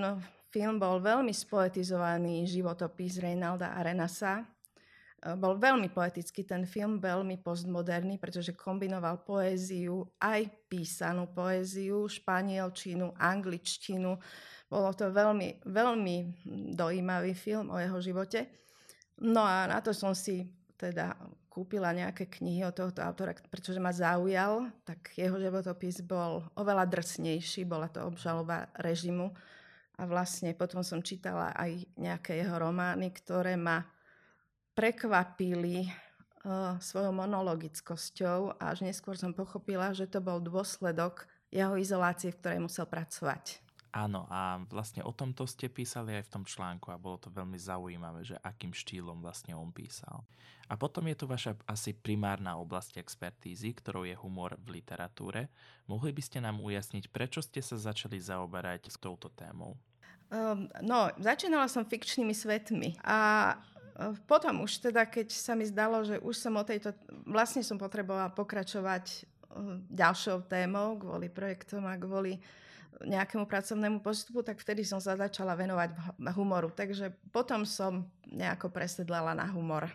film 0.54 0.78
bol 0.78 1.02
veľmi 1.02 1.34
spoetizovaný 1.34 2.46
životopis 2.46 3.18
Reinalda 3.18 3.74
Arenasa. 3.74 4.38
E, 4.38 5.34
bol 5.34 5.58
veľmi 5.58 5.90
poetický 5.90 6.46
ten 6.46 6.62
film, 6.62 7.02
veľmi 7.02 7.42
postmoderný, 7.42 8.22
pretože 8.22 8.54
kombinoval 8.54 9.26
poéziu, 9.26 10.06
aj 10.22 10.46
písanú 10.70 11.26
poéziu, 11.34 12.06
španielčinu, 12.06 13.18
angličtinu. 13.18 14.14
Bolo 14.70 14.94
to 14.94 15.10
veľmi, 15.10 15.66
veľmi 15.66 16.16
dojímavý 16.70 17.34
film 17.34 17.74
o 17.74 17.82
jeho 17.82 17.98
živote. 17.98 18.46
No 19.26 19.42
a 19.42 19.66
na 19.66 19.82
to 19.82 19.90
som 19.90 20.14
si 20.14 20.46
teda 20.74 21.14
kúpila 21.46 21.94
nejaké 21.94 22.26
knihy 22.26 22.66
od 22.66 22.74
tohoto 22.74 22.98
autora, 22.98 23.38
pretože 23.46 23.78
ma 23.78 23.94
zaujal, 23.94 24.74
tak 24.82 25.14
jeho 25.14 25.38
životopis 25.38 26.02
bol 26.02 26.42
oveľa 26.58 26.90
drsnejší, 26.90 27.62
bola 27.62 27.86
to 27.86 28.02
obžaloba 28.02 28.66
režimu. 28.82 29.30
A 29.94 30.02
vlastne 30.10 30.50
potom 30.58 30.82
som 30.82 30.98
čítala 30.98 31.54
aj 31.54 31.86
nejaké 31.94 32.42
jeho 32.42 32.58
romány, 32.58 33.14
ktoré 33.14 33.54
ma 33.54 33.86
prekvapili 34.74 35.86
uh, 35.86 36.74
svojou 36.82 37.14
monologickosťou 37.14 38.58
a 38.58 38.74
až 38.74 38.82
neskôr 38.82 39.14
som 39.14 39.30
pochopila, 39.30 39.94
že 39.94 40.10
to 40.10 40.18
bol 40.18 40.42
dôsledok 40.42 41.30
jeho 41.54 41.78
izolácie, 41.78 42.34
v 42.34 42.38
ktorej 42.42 42.60
musel 42.66 42.90
pracovať. 42.90 43.63
Áno, 43.94 44.26
a 44.26 44.58
vlastne 44.74 45.06
o 45.06 45.14
tomto 45.14 45.46
ste 45.46 45.70
písali 45.70 46.18
aj 46.18 46.26
v 46.26 46.32
tom 46.34 46.42
článku 46.42 46.90
a 46.90 46.98
bolo 46.98 47.14
to 47.14 47.30
veľmi 47.30 47.54
zaujímavé, 47.54 48.26
že 48.26 48.34
akým 48.42 48.74
štýlom 48.74 49.22
vlastne 49.22 49.54
on 49.54 49.70
písal. 49.70 50.26
A 50.66 50.74
potom 50.74 51.06
je 51.06 51.14
tu 51.14 51.30
vaša 51.30 51.54
asi 51.62 51.94
primárna 51.94 52.58
oblasť 52.58 52.98
expertízy, 52.98 53.70
ktorou 53.70 54.02
je 54.02 54.18
humor 54.18 54.58
v 54.66 54.82
literatúre. 54.82 55.46
Mohli 55.86 56.10
by 56.10 56.22
ste 56.26 56.42
nám 56.42 56.58
ujasniť, 56.58 57.06
prečo 57.14 57.38
ste 57.38 57.62
sa 57.62 57.78
začali 57.78 58.18
zaoberať 58.18 58.90
s 58.90 58.98
touto 58.98 59.30
témou? 59.30 59.78
Um, 60.34 60.66
no, 60.82 61.14
začínala 61.14 61.70
som 61.70 61.86
fikčnými 61.86 62.34
svetmi 62.34 62.98
a 63.06 63.54
e, 63.94 64.18
potom 64.26 64.66
už 64.66 64.90
teda, 64.90 65.06
keď 65.06 65.30
sa 65.30 65.54
mi 65.54 65.62
zdalo, 65.70 66.02
že 66.02 66.18
už 66.18 66.34
som 66.34 66.58
o 66.58 66.66
tejto... 66.66 66.90
Vlastne 67.30 67.62
som 67.62 67.78
potrebovala 67.78 68.34
pokračovať 68.34 69.04
e, 69.06 69.18
ďalšou 69.86 70.50
témou 70.50 70.98
kvôli 70.98 71.30
projektom 71.30 71.86
a 71.86 71.94
kvôli 71.94 72.42
nejakému 73.02 73.50
pracovnému 73.50 73.98
postupu, 74.04 74.46
tak 74.46 74.62
vtedy 74.62 74.86
som 74.86 75.02
sa 75.02 75.18
začala 75.18 75.58
venovať 75.58 76.20
humoru. 76.38 76.70
Takže 76.70 77.10
potom 77.34 77.66
som 77.66 78.06
nejako 78.30 78.70
presedlala 78.70 79.34
na 79.34 79.50
humor 79.50 79.90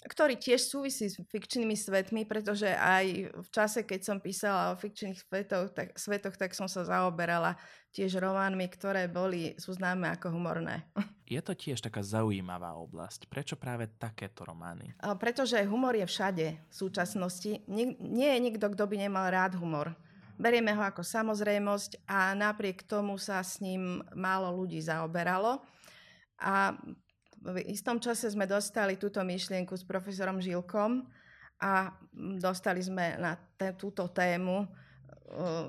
ktorý 0.00 0.40
tiež 0.40 0.64
súvisí 0.64 1.12
s 1.12 1.20
fikčnými 1.20 1.76
svetmi, 1.76 2.24
pretože 2.24 2.72
aj 2.72 3.36
v 3.36 3.48
čase, 3.52 3.84
keď 3.84 4.00
som 4.00 4.16
písala 4.16 4.72
o 4.72 4.80
fikčných 4.80 5.20
svetoch, 5.20 5.76
tak, 5.76 5.92
svetoch, 5.92 6.40
tak 6.40 6.56
som 6.56 6.64
sa 6.64 6.88
zaoberala 6.88 7.60
tiež 7.92 8.16
románmi, 8.16 8.64
ktoré 8.72 9.12
boli, 9.12 9.52
sú 9.60 9.76
známe 9.76 10.08
ako 10.08 10.32
humorné. 10.32 10.88
Je 11.28 11.38
to 11.44 11.52
tiež 11.52 11.84
taká 11.84 12.00
zaujímavá 12.00 12.74
oblasť. 12.80 13.28
Prečo 13.28 13.54
práve 13.60 13.86
takéto 14.00 14.42
romány? 14.42 14.90
Pretože 14.98 15.62
humor 15.62 15.94
je 15.94 16.02
všade 16.02 16.58
v 16.58 16.74
súčasnosti. 16.74 17.62
Nie, 17.70 17.94
nie 18.02 18.34
je 18.34 18.38
nikto, 18.50 18.66
kto 18.66 18.82
by 18.90 18.98
nemal 18.98 19.30
rád 19.30 19.54
humor. 19.54 19.94
Berieme 20.40 20.72
ho 20.72 20.80
ako 20.80 21.04
samozrejmosť 21.04 22.08
a 22.08 22.32
napriek 22.32 22.88
tomu 22.88 23.20
sa 23.20 23.44
s 23.44 23.60
ním 23.60 24.00
málo 24.16 24.56
ľudí 24.56 24.80
zaoberalo. 24.80 25.60
A 26.40 26.72
v 27.44 27.60
istom 27.68 28.00
čase 28.00 28.32
sme 28.32 28.48
dostali 28.48 28.96
túto 28.96 29.20
myšlienku 29.20 29.76
s 29.76 29.84
profesorom 29.84 30.40
Žilkom 30.40 31.04
a 31.60 31.92
dostali 32.40 32.80
sme 32.80 33.20
na 33.20 33.36
t- 33.36 33.76
túto 33.76 34.08
tému 34.08 34.64
uh, 34.64 34.68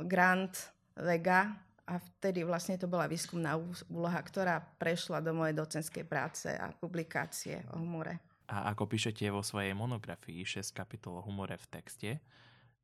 grant 0.08 0.56
Vega 0.96 1.51
a 1.84 2.00
vtedy 2.00 2.48
vlastne 2.48 2.80
to 2.80 2.88
bola 2.88 3.12
výskumná 3.12 3.60
úloha, 3.92 4.20
ktorá 4.24 4.63
prešla 4.80 5.20
do 5.20 5.36
mojej 5.36 5.56
docenskej 5.56 6.08
práce 6.08 6.48
a 6.48 6.72
publikácie 6.72 7.68
o 7.75 7.84
humore. 7.84 8.24
A 8.48 8.72
ako 8.72 8.88
píšete 8.88 9.28
vo 9.32 9.44
svojej 9.44 9.75
monografii 9.75 10.44
6 10.44 10.72
kapitol 10.72 11.20
o 11.20 11.25
humore 11.28 11.60
v 11.60 11.68
texte, 11.72 12.10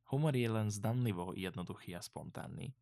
Humor 0.08 0.34
je 0.34 0.48
len 0.48 0.68
zdanlivo 0.72 1.36
jednoduchý 1.36 1.92
a 1.96 2.00
spontánny. 2.00 2.72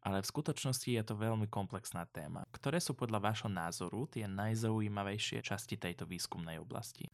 Ale 0.00 0.24
v 0.24 0.30
skutočnosti 0.32 0.88
je 0.88 1.04
to 1.04 1.12
veľmi 1.12 1.44
komplexná 1.52 2.08
téma. 2.08 2.48
Ktoré 2.56 2.80
sú 2.80 2.96
podľa 2.96 3.20
vášho 3.20 3.52
názoru 3.52 4.08
tie 4.08 4.24
najzaujímavejšie 4.24 5.44
časti 5.44 5.76
tejto 5.76 6.08
výskumnej 6.08 6.56
oblasti? 6.56 7.04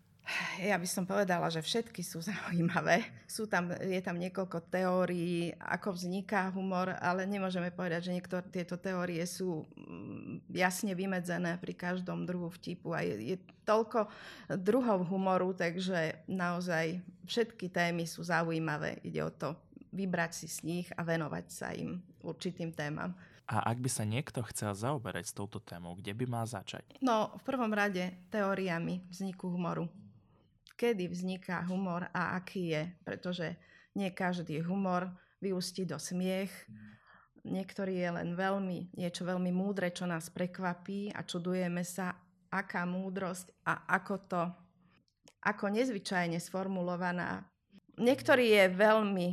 Ja 0.59 0.75
by 0.75 0.89
som 0.91 1.07
povedala, 1.07 1.47
že 1.51 1.63
všetky 1.63 2.03
sú 2.03 2.19
zaujímavé. 2.19 3.07
Sú 3.31 3.47
tam, 3.47 3.71
je 3.71 4.03
tam 4.03 4.19
niekoľko 4.19 4.59
teórií, 4.71 5.55
ako 5.55 5.95
vzniká 5.95 6.51
humor, 6.51 6.99
ale 6.99 7.31
nemôžeme 7.31 7.71
povedať, 7.71 8.11
že 8.11 8.15
niektoré 8.19 8.43
tieto 8.51 8.75
teórie 8.75 9.23
sú 9.23 9.63
mm, 9.79 10.16
jasne 10.57 10.97
vymedzené 10.97 11.61
pri 11.61 11.77
každom 11.77 12.25
druhu 12.25 12.49
vtipu 12.57 12.97
a 12.97 13.05
je, 13.05 13.37
je 13.37 13.37
toľko 13.69 14.09
druhov 14.57 15.05
humoru, 15.07 15.53
takže 15.53 16.25
naozaj 16.27 17.05
všetky 17.29 17.69
témy 17.69 18.09
sú 18.09 18.25
zaujímavé. 18.25 19.05
Ide 19.05 19.21
o 19.23 19.31
to 19.31 19.53
vybrať 19.93 20.33
si 20.33 20.47
z 20.49 20.59
nich 20.65 20.89
a 20.97 21.05
venovať 21.05 21.45
sa 21.53 21.71
im 21.77 22.01
určitým 22.25 22.73
témam. 22.73 23.13
A 23.47 23.63
ak 23.63 23.79
by 23.79 23.87
sa 23.87 24.03
niekto 24.03 24.43
chcel 24.51 24.75
zaoberať 24.75 25.31
s 25.31 25.37
touto 25.37 25.63
témou, 25.63 25.95
kde 25.95 26.11
by 26.11 26.27
mal 26.27 26.45
začať? 26.51 26.99
No, 26.99 27.31
v 27.39 27.43
prvom 27.47 27.71
rade 27.71 28.27
teóriami 28.35 29.07
vzniku 29.07 29.47
humoru 29.47 29.87
kedy 30.77 31.09
vzniká 31.09 31.65
humor 31.65 32.07
a 32.13 32.37
aký 32.37 32.77
je, 32.77 32.83
pretože 33.03 33.57
nie 33.97 34.13
každý 34.13 34.61
humor 34.61 35.09
vyústi 35.41 35.89
do 35.89 35.97
smiech, 35.97 36.53
niektorý 37.47 38.03
je 38.03 38.11
len 38.11 38.35
veľmi, 38.35 38.99
niečo 38.99 39.23
veľmi 39.23 39.55
múdre, 39.55 39.95
čo 39.95 40.05
nás 40.05 40.29
prekvapí 40.29 41.15
a 41.15 41.23
čudujeme 41.23 41.87
sa, 41.87 42.19
aká 42.51 42.83
múdrosť 42.87 43.51
a 43.67 43.87
ako 43.99 44.15
to, 44.27 44.43
ako 45.43 45.65
nezvyčajne 45.71 46.39
sformulovaná. 46.43 47.47
Niektorý 47.97 48.47
je 48.51 48.65
veľmi 48.75 49.29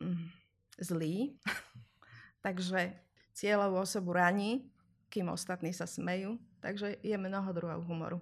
mm, 0.00 0.26
zlý, 0.80 1.36
takže 2.46 2.94
cieľovú 3.34 3.82
osobu 3.82 4.14
raní, 4.14 4.70
kým 5.12 5.28
ostatní 5.28 5.74
sa 5.74 5.84
smejú, 5.84 6.40
takže 6.64 6.96
je 7.04 7.16
mnoho 7.18 7.50
druhov 7.52 7.84
humoru. 7.84 8.18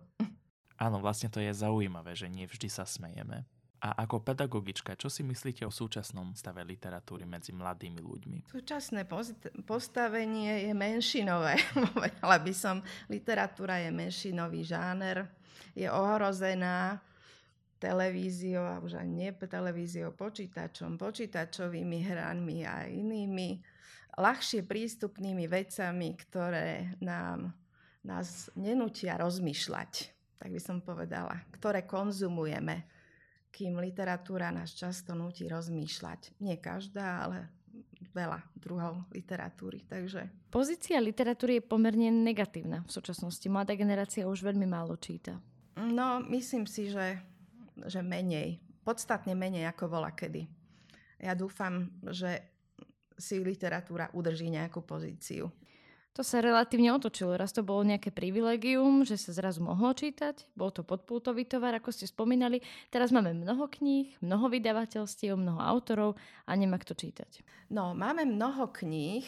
Áno, 0.80 0.96
vlastne 0.96 1.28
to 1.28 1.44
je 1.44 1.52
zaujímavé, 1.52 2.16
že 2.16 2.26
nie 2.26 2.48
vždy 2.48 2.72
sa 2.72 2.88
smejeme. 2.88 3.44
A 3.80 4.04
ako 4.04 4.20
pedagogička, 4.20 4.92
čo 4.92 5.08
si 5.08 5.24
myslíte 5.24 5.64
o 5.64 5.72
súčasnom 5.72 6.36
stave 6.36 6.60
literatúry 6.68 7.24
medzi 7.24 7.56
mladými 7.56 8.04
ľuďmi? 8.04 8.38
Súčasné 8.52 9.08
postavenie 9.64 10.68
je 10.68 10.72
menšinové. 10.76 11.56
Povedala 11.96 12.36
by 12.44 12.52
som, 12.52 12.84
literatúra 13.08 13.80
je 13.80 13.88
menšinový 13.88 14.60
žáner, 14.68 15.24
je 15.72 15.88
ohrozená 15.88 17.00
televíziou, 17.80 18.60
a 18.60 18.84
už 18.84 19.00
aj 19.00 19.08
nie 19.08 19.32
televíziou, 19.32 20.12
počítačom, 20.12 21.00
počítačovými 21.00 22.04
hranmi 22.04 22.68
a 22.68 22.84
inými 22.84 23.64
ľahšie 24.20 24.68
prístupnými 24.68 25.48
vecami, 25.48 26.12
ktoré 26.20 27.00
nám, 27.00 27.56
nás 28.04 28.52
nenútia 28.52 29.16
rozmýšľať 29.16 30.20
tak 30.40 30.56
by 30.56 30.60
som 30.60 30.80
povedala, 30.80 31.36
ktoré 31.52 31.84
konzumujeme, 31.84 32.88
kým 33.50 33.82
literatúra 33.82 34.54
nás 34.54 34.72
často 34.72 35.12
nutí 35.18 35.50
rozmýšľať. 35.50 36.40
Nie 36.40 36.56
každá, 36.62 37.26
ale 37.28 37.50
veľa 38.14 38.40
druhov 38.58 39.06
literatúry. 39.14 39.86
Takže... 39.86 40.50
Pozícia 40.50 40.98
literatúry 40.98 41.58
je 41.60 41.68
pomerne 41.68 42.10
negatívna 42.10 42.82
v 42.86 42.90
súčasnosti. 42.90 43.46
Mladá 43.46 43.74
generácia 43.78 44.26
už 44.26 44.42
veľmi 44.42 44.66
málo 44.66 44.98
číta. 44.98 45.38
No, 45.78 46.18
myslím 46.26 46.66
si, 46.66 46.90
že, 46.90 47.22
že 47.86 48.02
menej. 48.02 48.58
Podstatne 48.82 49.36
menej 49.38 49.70
ako 49.70 49.86
bola 49.86 50.10
kedy. 50.10 50.48
Ja 51.20 51.36
dúfam, 51.36 51.92
že 52.10 52.42
si 53.20 53.36
literatúra 53.36 54.08
udrží 54.16 54.48
nejakú 54.48 54.80
pozíciu 54.80 55.52
to 56.10 56.26
sa 56.26 56.42
relatívne 56.42 56.90
otočilo. 56.90 57.38
Raz 57.38 57.54
to 57.54 57.62
bolo 57.62 57.86
nejaké 57.86 58.10
privilegium, 58.10 59.06
že 59.06 59.14
sa 59.14 59.30
zrazu 59.30 59.62
mohlo 59.62 59.94
čítať, 59.94 60.50
bol 60.58 60.74
to 60.74 60.82
podpultový 60.82 61.46
tovar, 61.46 61.70
ako 61.78 61.94
ste 61.94 62.10
spomínali. 62.10 62.58
Teraz 62.90 63.14
máme 63.14 63.30
mnoho 63.30 63.70
kníh, 63.70 64.18
mnoho 64.18 64.50
vydavateľstiev, 64.50 65.38
mnoho 65.38 65.62
autorov 65.62 66.18
a 66.44 66.52
nemá 66.58 66.82
kto 66.82 66.98
čítať. 66.98 67.46
No, 67.70 67.94
máme 67.94 68.26
mnoho 68.26 68.74
kníh 68.74 69.22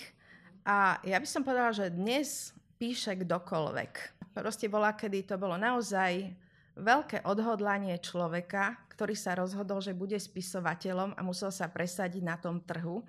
a 0.67 0.99
ja 1.07 1.23
by 1.23 1.27
som 1.27 1.47
povedala, 1.47 1.71
že 1.71 1.95
dnes 1.95 2.51
píše 2.83 3.15
kdokoľvek. 3.15 3.93
Proste 4.35 4.67
bola, 4.67 4.91
kedy 4.99 5.31
to 5.31 5.39
bolo 5.39 5.55
naozaj 5.55 6.35
veľké 6.75 7.23
odhodlanie 7.29 7.95
človeka, 8.03 8.75
ktorý 8.91 9.15
sa 9.15 9.37
rozhodol, 9.37 9.79
že 9.79 9.95
bude 9.95 10.17
spisovateľom 10.17 11.15
a 11.15 11.21
musel 11.23 11.53
sa 11.53 11.69
presadiť 11.69 12.23
na 12.25 12.37
tom 12.41 12.59
trhu. 12.65 13.05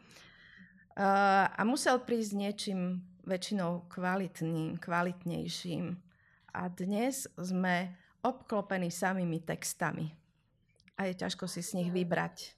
Uh, 0.93 1.49
a 1.49 1.61
musel 1.65 1.97
prísť 2.05 2.37
niečím 2.37 3.01
väčšinou 3.23 3.87
kvalitným, 3.87 4.79
kvalitnejším. 4.79 5.95
A 6.53 6.61
dnes 6.69 7.25
sme 7.39 7.95
obklopení 8.23 8.93
samými 8.93 9.41
textami. 9.43 10.11
A 10.95 11.09
je 11.09 11.17
ťažko 11.17 11.49
si 11.49 11.65
z 11.65 11.81
nich 11.81 11.89
vybrať. 11.89 12.53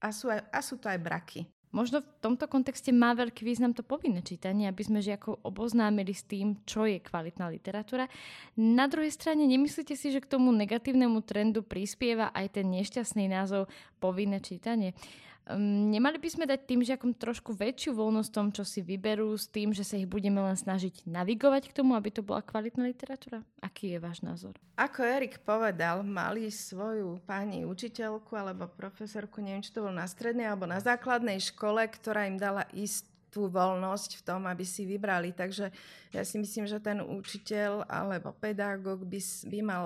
A 0.00 0.14
sú, 0.14 0.30
aj, 0.32 0.46
a 0.48 0.60
sú 0.62 0.78
to 0.80 0.88
aj 0.88 1.00
braky. 1.02 1.44
Možno 1.70 2.02
v 2.02 2.10
tomto 2.18 2.50
kontexte 2.50 2.90
má 2.90 3.14
veľký 3.14 3.46
význam 3.46 3.70
to 3.70 3.86
povinné 3.86 4.26
čítanie, 4.26 4.66
aby 4.66 4.82
sme 4.82 4.98
žiakov 4.98 5.38
oboznámili 5.46 6.10
s 6.10 6.26
tým, 6.26 6.58
čo 6.66 6.82
je 6.82 6.98
kvalitná 6.98 7.46
literatúra. 7.46 8.10
Na 8.58 8.90
druhej 8.90 9.14
strane, 9.14 9.46
nemyslíte 9.46 9.94
si, 9.94 10.10
že 10.10 10.18
k 10.18 10.30
tomu 10.34 10.50
negatívnemu 10.50 11.22
trendu 11.22 11.62
prispieva 11.62 12.34
aj 12.34 12.58
ten 12.58 12.66
nešťastný 12.74 13.30
názov 13.30 13.70
povinné 14.02 14.42
čítanie? 14.42 14.98
Um, 14.98 15.29
nemali 15.58 16.18
by 16.20 16.28
sme 16.30 16.44
dať 16.46 16.60
tým 16.66 16.80
žiakom 16.84 17.16
trošku 17.16 17.56
väčšiu 17.56 17.96
voľnosť 17.96 18.30
tom, 18.30 18.48
čo 18.52 18.62
si 18.62 18.84
vyberú, 18.84 19.34
s 19.34 19.48
tým, 19.48 19.74
že 19.74 19.82
sa 19.82 19.96
ich 19.96 20.06
budeme 20.06 20.38
len 20.38 20.54
snažiť 20.54 21.08
navigovať 21.08 21.70
k 21.70 21.76
tomu, 21.76 21.96
aby 21.96 22.12
to 22.12 22.22
bola 22.22 22.44
kvalitná 22.44 22.86
literatúra? 22.86 23.42
Aký 23.62 23.94
je 23.94 23.98
váš 23.98 24.20
názor? 24.20 24.54
Ako 24.78 25.02
Erik 25.02 25.42
povedal, 25.42 26.06
mali 26.06 26.48
svoju 26.48 27.20
pani 27.24 27.64
učiteľku 27.64 28.32
alebo 28.36 28.70
profesorku, 28.70 29.40
neviem, 29.40 29.64
či 29.64 29.74
to 29.74 29.86
bolo 29.86 29.96
na 29.96 30.06
strednej 30.06 30.46
alebo 30.46 30.68
na 30.68 30.78
základnej 30.78 31.40
škole, 31.40 31.84
ktorá 31.86 32.28
im 32.28 32.38
dala 32.38 32.64
istú 32.76 33.46
voľnosť 33.48 34.20
v 34.20 34.24
tom, 34.26 34.44
aby 34.50 34.66
si 34.66 34.84
vybrali. 34.84 35.30
Takže 35.30 35.70
ja 36.10 36.22
si 36.26 36.36
myslím, 36.42 36.66
že 36.66 36.82
ten 36.82 36.98
učiteľ 36.98 37.86
alebo 37.86 38.34
pedagóg 38.34 39.06
by, 39.06 39.20
by 39.46 39.58
mal 39.62 39.84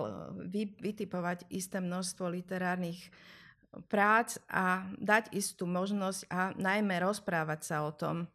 vy, 0.49 0.73
vytipovať 0.81 1.45
isté 1.53 1.79
množstvo 1.79 2.29
literárnych 2.33 3.13
prác 3.87 4.39
a 4.47 4.87
dať 4.99 5.35
istú 5.35 5.67
možnosť 5.67 6.21
a 6.31 6.55
najmä 6.55 7.01
rozprávať 7.03 7.61
sa 7.63 7.77
o 7.87 7.93
tom. 7.95 8.29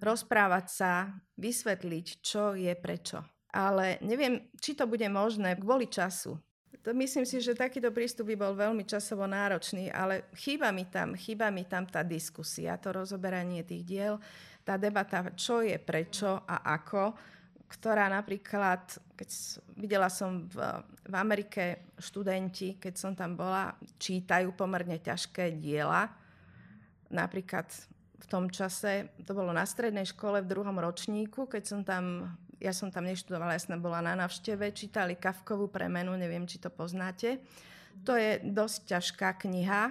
Rozprávať 0.00 0.66
sa, 0.68 0.92
vysvetliť, 1.40 2.06
čo 2.20 2.52
je 2.52 2.72
prečo. 2.76 3.24
Ale 3.52 3.96
neviem, 4.04 4.52
či 4.60 4.76
to 4.76 4.84
bude 4.84 5.06
možné 5.08 5.56
kvôli 5.56 5.88
času. 5.88 6.36
To 6.84 6.94
myslím 6.94 7.26
si, 7.26 7.42
že 7.42 7.58
takýto 7.58 7.90
prístup 7.90 8.30
by 8.30 8.36
bol 8.38 8.54
veľmi 8.54 8.86
časovo 8.86 9.26
náročný, 9.26 9.90
ale 9.90 10.30
chýba 10.38 10.70
mi 10.70 10.86
tam, 10.86 11.18
chýba 11.18 11.50
mi 11.50 11.66
tam 11.66 11.82
tá 11.82 12.06
diskusia, 12.06 12.78
to 12.78 12.94
rozoberanie 12.94 13.66
tých 13.66 13.82
diel, 13.82 14.14
tá 14.62 14.78
debata, 14.78 15.34
čo 15.34 15.66
je 15.66 15.74
prečo 15.82 16.46
a 16.46 16.62
ako 16.78 17.16
ktorá 17.66 18.06
napríklad, 18.06 19.02
keď 19.18 19.28
videla 19.74 20.06
som 20.06 20.46
v, 20.46 20.58
v 21.02 21.14
Amerike 21.18 21.90
študenti, 21.98 22.78
keď 22.78 22.94
som 22.94 23.12
tam 23.18 23.34
bola, 23.34 23.74
čítajú 23.98 24.54
pomerne 24.54 25.02
ťažké 25.02 25.58
diela. 25.58 26.06
Napríklad 27.10 27.66
v 28.22 28.26
tom 28.30 28.46
čase, 28.46 29.10
to 29.26 29.34
bolo 29.34 29.50
na 29.50 29.66
strednej 29.66 30.06
škole 30.06 30.42
v 30.42 30.50
druhom 30.50 30.78
ročníku, 30.78 31.50
keď 31.50 31.62
som 31.66 31.80
tam, 31.82 32.34
ja 32.62 32.70
som 32.70 32.90
tam 32.90 33.06
neštudovala, 33.10 33.58
ja 33.58 33.62
som 33.62 33.82
bola 33.82 33.98
na 33.98 34.14
navšteve, 34.14 34.70
čítali 34.70 35.18
Kavkovú 35.18 35.66
premenu, 35.66 36.14
neviem, 36.14 36.46
či 36.46 36.62
to 36.62 36.70
poznáte. 36.70 37.42
To 38.06 38.14
je 38.14 38.38
dosť 38.46 38.94
ťažká 38.94 39.28
kniha. 39.42 39.90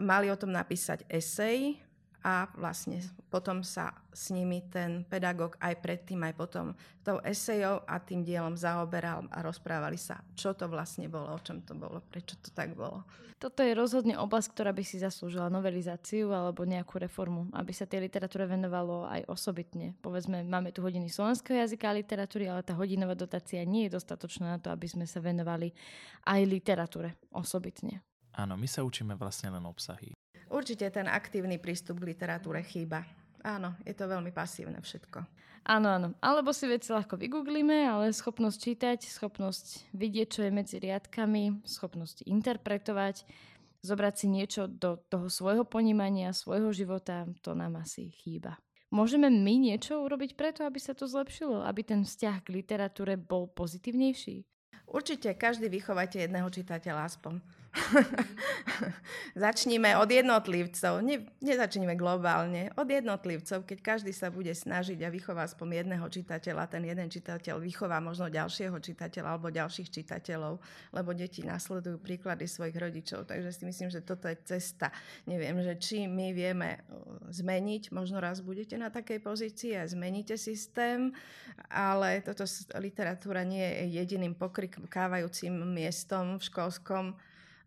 Mali 0.00 0.32
o 0.32 0.36
tom 0.40 0.54
napísať 0.54 1.04
esej, 1.10 1.76
a 2.22 2.46
vlastne 2.54 3.02
potom 3.30 3.66
sa 3.66 3.90
s 4.14 4.30
nimi 4.30 4.62
ten 4.70 5.02
pedagóg 5.06 5.58
aj 5.58 5.74
predtým, 5.82 6.22
aj 6.22 6.34
potom 6.38 6.66
tou 7.02 7.18
esejou 7.26 7.82
a 7.82 7.98
tým 7.98 8.22
dielom 8.22 8.54
zaoberal 8.54 9.26
a 9.34 9.42
rozprávali 9.42 9.98
sa, 9.98 10.22
čo 10.38 10.54
to 10.54 10.70
vlastne 10.70 11.10
bolo, 11.10 11.34
o 11.34 11.38
čom 11.42 11.60
to 11.66 11.74
bolo, 11.74 11.98
prečo 12.06 12.38
to 12.38 12.54
tak 12.54 12.78
bolo. 12.78 13.02
Toto 13.42 13.66
je 13.66 13.74
rozhodne 13.74 14.14
oblasť, 14.22 14.54
ktorá 14.54 14.70
by 14.70 14.86
si 14.86 15.02
zaslúžila 15.02 15.50
novelizáciu 15.50 16.30
alebo 16.30 16.62
nejakú 16.62 17.02
reformu, 17.02 17.50
aby 17.50 17.74
sa 17.74 17.90
tej 17.90 18.06
literatúre 18.06 18.46
venovalo 18.46 19.02
aj 19.10 19.26
osobitne. 19.26 19.98
Povedzme, 19.98 20.46
máme 20.46 20.70
tu 20.70 20.78
hodiny 20.78 21.10
slovenského 21.10 21.58
jazyka 21.58 21.90
a 21.90 21.98
literatúry, 21.98 22.46
ale 22.46 22.62
tá 22.62 22.70
hodinová 22.78 23.18
dotácia 23.18 23.66
nie 23.66 23.90
je 23.90 23.98
dostatočná 23.98 24.46
na 24.54 24.58
to, 24.62 24.70
aby 24.70 24.86
sme 24.86 25.10
sa 25.10 25.18
venovali 25.18 25.74
aj 26.22 26.40
literatúre 26.46 27.18
osobitne. 27.34 27.98
Áno, 28.38 28.54
my 28.54 28.70
sa 28.70 28.86
učíme 28.86 29.18
vlastne 29.18 29.50
len 29.50 29.66
obsahy. 29.66 30.14
Určite 30.52 30.92
ten 30.92 31.08
aktívny 31.08 31.56
prístup 31.56 32.04
k 32.04 32.12
literatúre 32.12 32.60
chýba. 32.60 33.08
Áno, 33.40 33.72
je 33.88 33.96
to 33.96 34.04
veľmi 34.04 34.30
pasívne 34.30 34.78
všetko. 34.78 35.24
Áno, 35.64 35.88
áno. 35.88 36.08
Alebo 36.20 36.52
si 36.52 36.68
veci 36.68 36.92
ľahko 36.92 37.16
vygooglíme, 37.16 37.88
ale 37.88 38.12
schopnosť 38.12 38.58
čítať, 38.60 38.98
schopnosť 39.08 39.94
vidieť, 39.96 40.28
čo 40.28 40.40
je 40.44 40.52
medzi 40.52 40.76
riadkami, 40.76 41.64
schopnosť 41.64 42.28
interpretovať, 42.28 43.24
zobrať 43.80 44.14
si 44.14 44.26
niečo 44.28 44.68
do 44.68 45.00
toho 45.08 45.32
svojho 45.32 45.64
ponímania, 45.64 46.36
svojho 46.36 46.70
života, 46.70 47.24
to 47.40 47.56
nám 47.56 47.80
asi 47.80 48.12
chýba. 48.12 48.60
Môžeme 48.92 49.32
my 49.32 49.54
niečo 49.56 50.04
urobiť 50.04 50.36
preto, 50.36 50.68
aby 50.68 50.76
sa 50.76 50.92
to 50.92 51.08
zlepšilo? 51.08 51.64
Aby 51.64 51.80
ten 51.80 52.04
vzťah 52.04 52.44
k 52.44 52.52
literatúre 52.60 53.16
bol 53.16 53.48
pozitívnejší? 53.48 54.44
Určite 54.84 55.32
každý 55.32 55.72
vychovajte 55.72 56.20
jedného 56.20 56.52
čitateľa 56.52 57.08
aspoň. 57.08 57.40
Začníme 59.44 59.96
od 59.96 60.08
jednotlivcov, 60.12 61.00
ne, 61.00 61.24
nezačníme 61.40 61.96
globálne, 61.96 62.68
od 62.76 62.84
jednotlivcov, 62.84 63.64
keď 63.64 63.78
každý 63.80 64.12
sa 64.12 64.28
bude 64.28 64.52
snažiť 64.52 65.00
a 65.00 65.08
vychová 65.08 65.48
aspoň 65.48 65.80
jedného 65.80 66.04
čitateľa, 66.04 66.68
ten 66.68 66.84
jeden 66.84 67.08
čitateľ 67.08 67.56
vychová 67.64 67.96
možno 68.04 68.28
ďalšieho 68.28 68.76
čitateľa 68.76 69.28
alebo 69.32 69.48
ďalších 69.48 69.88
čitateľov, 69.88 70.60
lebo 70.92 71.10
deti 71.16 71.40
nasledujú 71.40 71.96
príklady 71.96 72.44
svojich 72.44 72.76
rodičov, 72.76 73.24
takže 73.24 73.50
si 73.56 73.62
myslím, 73.64 73.88
že 73.88 74.04
toto 74.04 74.28
je 74.28 74.36
cesta. 74.44 74.92
Neviem, 75.24 75.56
že 75.64 75.80
či 75.80 76.04
my 76.04 76.36
vieme 76.36 76.84
zmeniť, 77.32 77.88
možno 77.88 78.20
raz 78.20 78.44
budete 78.44 78.76
na 78.76 78.92
takej 78.92 79.24
pozícii 79.24 79.80
a 79.80 79.88
zmeníte 79.88 80.36
systém, 80.36 81.08
ale 81.72 82.20
toto 82.20 82.44
literatúra 82.76 83.48
nie 83.48 83.64
je 83.64 83.96
jediným 83.96 84.36
pokrikávajúcim 84.36 85.56
miestom 85.72 86.36
v 86.36 86.44
školskom 86.44 87.16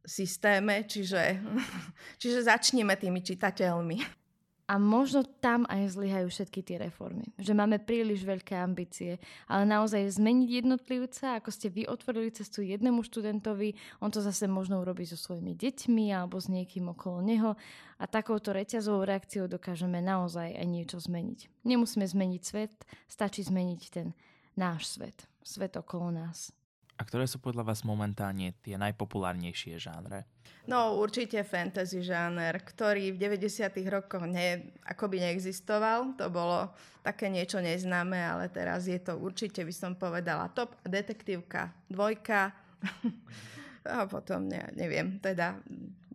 systéme, 0.06 0.86
čiže, 0.86 1.41
čiže 2.22 2.46
začneme 2.46 2.96
tými 2.96 3.20
čitateľmi. 3.26 4.26
A 4.65 4.82
možno 4.82 5.22
tam 5.22 5.62
aj 5.70 5.94
zlyhajú 5.94 6.26
všetky 6.26 6.65
tie 6.65 6.82
reformy. 6.82 7.30
Že 7.38 7.54
máme 7.54 7.78
príliš 7.78 8.26
veľké 8.26 8.58
ambície. 8.58 9.22
Ale 9.46 9.62
naozaj 9.62 10.18
zmeniť 10.18 10.65
jednotlivca, 10.65 11.38
ako 11.38 11.54
ste 11.54 11.70
vy 11.70 11.86
otvorili 11.86 12.34
cestu 12.34 12.65
jednému 12.65 13.06
študentovi, 13.06 13.78
on 14.02 14.10
to 14.10 14.26
zase 14.26 14.50
možno 14.50 14.82
urobí 14.82 15.06
so 15.06 15.13
svojimi 15.13 15.54
deťmi 15.54 16.10
alebo 16.10 16.41
s 16.41 16.50
niekým 16.50 16.89
okolo 16.98 17.22
neho. 17.22 17.54
A 18.02 18.10
takouto 18.10 18.58
reťazovou 18.58 19.06
reakciou 19.06 19.46
dokážeme 19.46 20.02
naozaj 20.02 20.58
aj 20.58 20.65
niečo 20.65 20.98
zmeniť. 20.98 21.62
Nemusíme 21.62 22.10
zmeniť 22.10 22.41
svet, 22.41 22.74
stačí 23.06 23.46
zmeniť 23.46 23.82
ten 23.94 24.18
náš 24.58 24.98
svet. 24.98 25.30
Svet 25.46 25.78
okolo 25.78 26.10
nás. 26.10 26.50
A 26.96 27.02
ktoré 27.04 27.28
sú 27.28 27.44
podľa 27.44 27.68
vás 27.68 27.84
momentálne 27.84 28.56
tie 28.64 28.80
najpopulárnejšie 28.80 29.76
žánre? 29.76 30.24
No 30.66 30.98
určite 30.98 31.44
fantasy 31.46 32.02
žáner, 32.02 32.58
ktorý 32.58 33.14
v 33.14 33.22
90. 33.38 33.68
rokoch 33.92 34.26
ne, 34.26 34.74
akoby 34.82 35.22
neexistoval. 35.22 36.16
To 36.18 36.32
bolo 36.32 36.72
také 37.06 37.30
niečo 37.30 37.62
neznáme, 37.62 38.18
ale 38.18 38.50
teraz 38.50 38.90
je 38.90 38.98
to 38.98 39.20
určite, 39.20 39.62
by 39.62 39.74
som 39.76 39.94
povedala, 39.94 40.50
top 40.56 40.74
detektívka, 40.88 41.70
dvojka. 41.92 42.50
A 43.86 44.10
potom 44.10 44.50
ne, 44.50 44.66
neviem, 44.74 45.22
teda 45.22 45.62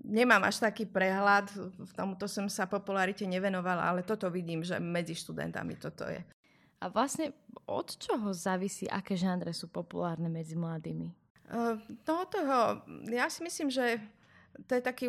nemám 0.03 0.43
až 0.43 0.59
taký 0.59 0.91
prehľad, 0.91 1.55
v 1.79 1.93
tomuto 1.95 2.27
som 2.27 2.51
sa 2.51 2.67
popularite 2.67 3.23
nevenovala, 3.23 3.87
ale 3.87 4.03
toto 4.03 4.27
vidím, 4.27 4.67
že 4.67 4.83
medzi 4.83 5.15
študentami 5.15 5.79
toto 5.79 6.11
je. 6.11 6.19
A 6.81 6.89
vlastne 6.89 7.37
od 7.69 7.93
čoho 8.01 8.33
závisí, 8.33 8.89
aké 8.89 9.13
žánre 9.15 9.53
sú 9.53 9.69
populárne 9.69 10.33
medzi 10.33 10.57
mladými? 10.57 11.13
Uh, 11.51 11.77
no 12.09 12.25
toho, 12.25 12.81
ja 13.13 13.29
si 13.29 13.45
myslím, 13.45 13.69
že 13.69 14.01
to 14.67 14.77
je 14.77 14.83
taký 14.83 15.07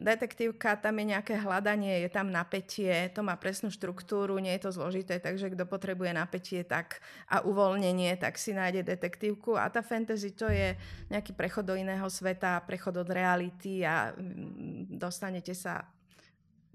detektívka, 0.00 0.78
tam 0.78 1.02
je 1.02 1.16
nejaké 1.16 1.34
hľadanie, 1.36 2.06
je 2.06 2.10
tam 2.10 2.30
napätie, 2.30 3.10
to 3.12 3.20
má 3.20 3.34
presnú 3.36 3.68
štruktúru, 3.68 4.38
nie 4.38 4.54
je 4.56 4.62
to 4.68 4.70
zložité, 4.72 5.18
takže 5.18 5.52
kto 5.52 5.66
potrebuje 5.66 6.14
napätie 6.14 6.62
tak 6.62 7.02
a 7.26 7.42
uvoľnenie, 7.42 8.14
tak 8.16 8.38
si 8.38 8.54
nájde 8.54 8.86
detektívku. 8.86 9.58
A 9.58 9.68
tá 9.68 9.82
fantasy 9.82 10.32
to 10.32 10.48
je 10.48 10.78
nejaký 11.10 11.34
prechod 11.34 11.66
do 11.66 11.74
iného 11.74 12.06
sveta, 12.06 12.62
prechod 12.64 12.96
od 12.96 13.08
reality 13.10 13.82
a 13.82 14.14
mm, 14.14 14.96
dostanete 14.96 15.52
sa 15.52 15.84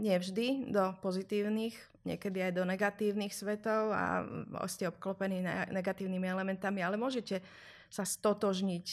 nie 0.01 0.17
do 0.73 0.97
pozitívnych 1.05 1.77
niekedy 2.01 2.41
aj 2.41 2.53
do 2.57 2.63
negatívnych 2.65 3.33
svetov 3.33 3.93
a 3.93 4.25
ste 4.65 4.89
obklopení 4.89 5.45
negatívnymi 5.69 6.27
elementami, 6.27 6.81
ale 6.81 6.97
môžete 6.97 7.45
sa 7.91 8.01
stotožniť 8.01 8.85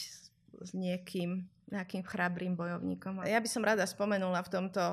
s 0.59 0.71
niekým, 0.75 1.47
nejakým 1.73 2.03
chrabrým 2.05 2.53
bojovníkom. 2.53 3.25
Ja 3.25 3.41
by 3.41 3.49
som 3.49 3.65
rada 3.65 3.85
spomenula 3.89 4.45
v 4.45 4.49
tomto, 4.51 4.85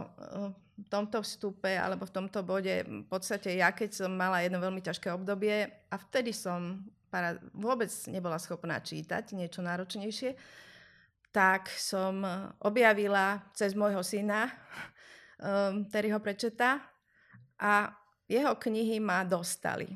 v 0.80 0.88
tomto 0.88 1.20
vstupe 1.20 1.68
alebo 1.68 2.08
v 2.08 2.14
tomto 2.14 2.40
bode, 2.40 2.84
v 2.86 3.06
podstate 3.08 3.52
ja 3.52 3.72
keď 3.74 4.06
som 4.06 4.10
mala 4.12 4.40
jedno 4.40 4.62
veľmi 4.62 4.80
ťažké 4.80 5.12
obdobie 5.12 5.68
a 5.68 5.94
vtedy 6.00 6.32
som 6.32 6.86
para, 7.12 7.36
vôbec 7.52 7.92
nebola 8.08 8.40
schopná 8.40 8.80
čítať 8.80 9.36
niečo 9.36 9.60
náročnejšie, 9.60 10.38
tak 11.34 11.68
som 11.76 12.24
objavila 12.64 13.44
cez 13.52 13.76
môjho 13.76 14.00
syna 14.00 14.48
um, 15.40 15.84
Terryho 15.88 16.20
Prečeta 16.20 16.80
a 17.60 17.90
jeho 18.26 18.58
knihy 18.58 18.98
ma 18.98 19.22
dostali 19.22 19.86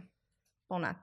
ponad 0.71 1.03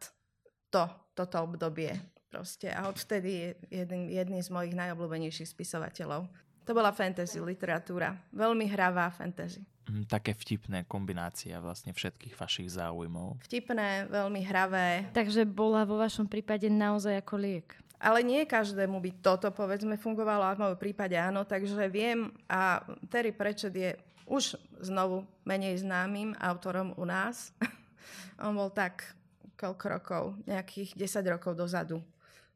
to, 0.72 0.88
toto 1.12 1.44
obdobie. 1.44 1.92
Proste. 2.28 2.68
A 2.72 2.92
odvtedy 2.92 3.32
je 3.32 3.50
jeden, 3.72 4.12
jedný 4.12 4.44
z 4.44 4.52
mojich 4.52 4.76
najobľúbenejších 4.76 5.48
spisovateľov. 5.48 6.28
To 6.68 6.72
bola 6.76 6.92
fantasy 6.92 7.40
literatúra. 7.40 8.20
Veľmi 8.36 8.68
hravá 8.68 9.08
fantasy. 9.16 9.64
Mm, 9.88 10.04
také 10.12 10.36
vtipné 10.36 10.84
kombinácia 10.84 11.56
vlastne 11.64 11.96
všetkých 11.96 12.36
vašich 12.36 12.76
záujmov. 12.76 13.40
Vtipné, 13.48 14.12
veľmi 14.12 14.44
hravé. 14.44 15.08
Takže 15.16 15.48
bola 15.48 15.88
vo 15.88 15.96
vašom 15.96 16.28
prípade 16.28 16.68
naozaj 16.68 17.24
ako 17.24 17.36
liek. 17.40 17.80
Ale 17.98 18.22
nie 18.22 18.44
každému 18.44 19.00
by 19.00 19.12
toto, 19.24 19.50
povedzme, 19.50 19.96
fungovalo, 19.98 20.44
a 20.46 20.54
v 20.54 20.62
mojom 20.68 20.78
prípade 20.78 21.18
áno, 21.18 21.48
takže 21.48 21.88
viem 21.90 22.30
a 22.46 22.84
Terry 23.10 23.34
Pratchett 23.34 23.74
je 23.74 23.98
už 24.28 24.60
znovu 24.84 25.24
menej 25.48 25.80
známym 25.80 26.36
autorom 26.38 26.92
u 27.00 27.08
nás. 27.08 27.56
On 28.44 28.54
bol 28.54 28.70
tak 28.70 29.18
koľko 29.58 29.86
rokov, 29.90 30.24
nejakých 30.46 30.94
10 30.94 31.34
rokov 31.34 31.58
dozadu 31.58 31.98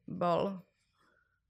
bol 0.05 0.59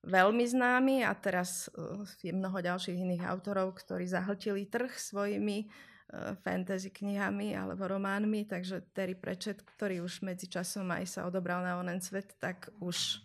veľmi 0.02 0.46
známy 0.48 1.06
a 1.06 1.12
teraz 1.14 1.70
uh, 1.74 2.02
je 2.24 2.34
mnoho 2.34 2.58
ďalších 2.58 2.98
iných 2.98 3.28
autorov, 3.28 3.78
ktorí 3.78 4.08
zahltili 4.10 4.66
trh 4.66 4.90
svojimi 4.90 5.68
uh, 5.68 6.34
fantasy 6.42 6.90
knihami 6.90 7.54
alebo 7.54 7.86
románmi, 7.86 8.50
takže 8.50 8.82
Terry 8.96 9.14
Pratchett, 9.14 9.62
ktorý 9.62 10.02
už 10.02 10.26
medzi 10.26 10.50
časom 10.50 10.90
aj 10.90 11.06
sa 11.06 11.22
odobral 11.28 11.62
na 11.62 11.78
onen 11.78 12.02
svet, 12.02 12.34
tak 12.42 12.72
už 12.82 13.22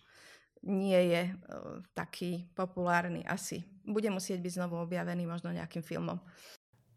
nie 0.67 0.99
je 1.15 1.23
uh, 1.33 1.81
taký 1.97 2.45
populárny 2.53 3.25
asi. 3.25 3.65
Bude 3.87 4.11
musieť 4.11 4.43
byť 4.43 4.53
znovu 4.61 4.83
objavený 4.83 5.25
možno 5.25 5.55
nejakým 5.55 5.81
filmom. 5.81 6.19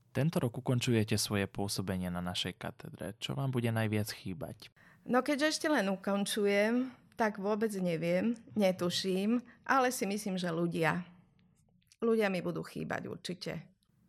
Tento 0.10 0.42
rok 0.42 0.58
ukončujete 0.58 1.16
svoje 1.22 1.46
pôsobenie 1.46 2.10
na 2.10 2.20
našej 2.20 2.58
katedre. 2.58 3.14
Čo 3.22 3.38
vám 3.38 3.54
bude 3.54 3.70
najviac 3.70 4.10
chýbať? 4.10 4.74
No 5.06 5.22
keďže 5.22 5.58
ešte 5.58 5.68
len 5.70 5.86
ukončujem, 5.90 6.90
tak 7.14 7.38
vôbec 7.38 7.70
neviem, 7.78 8.34
netuším, 8.58 9.44
ale 9.68 9.94
si 9.94 10.10
myslím, 10.10 10.40
že 10.40 10.50
ľudia. 10.50 11.06
Ľudia 12.00 12.32
mi 12.32 12.40
budú 12.40 12.66
chýbať 12.66 13.12
určite. 13.12 13.52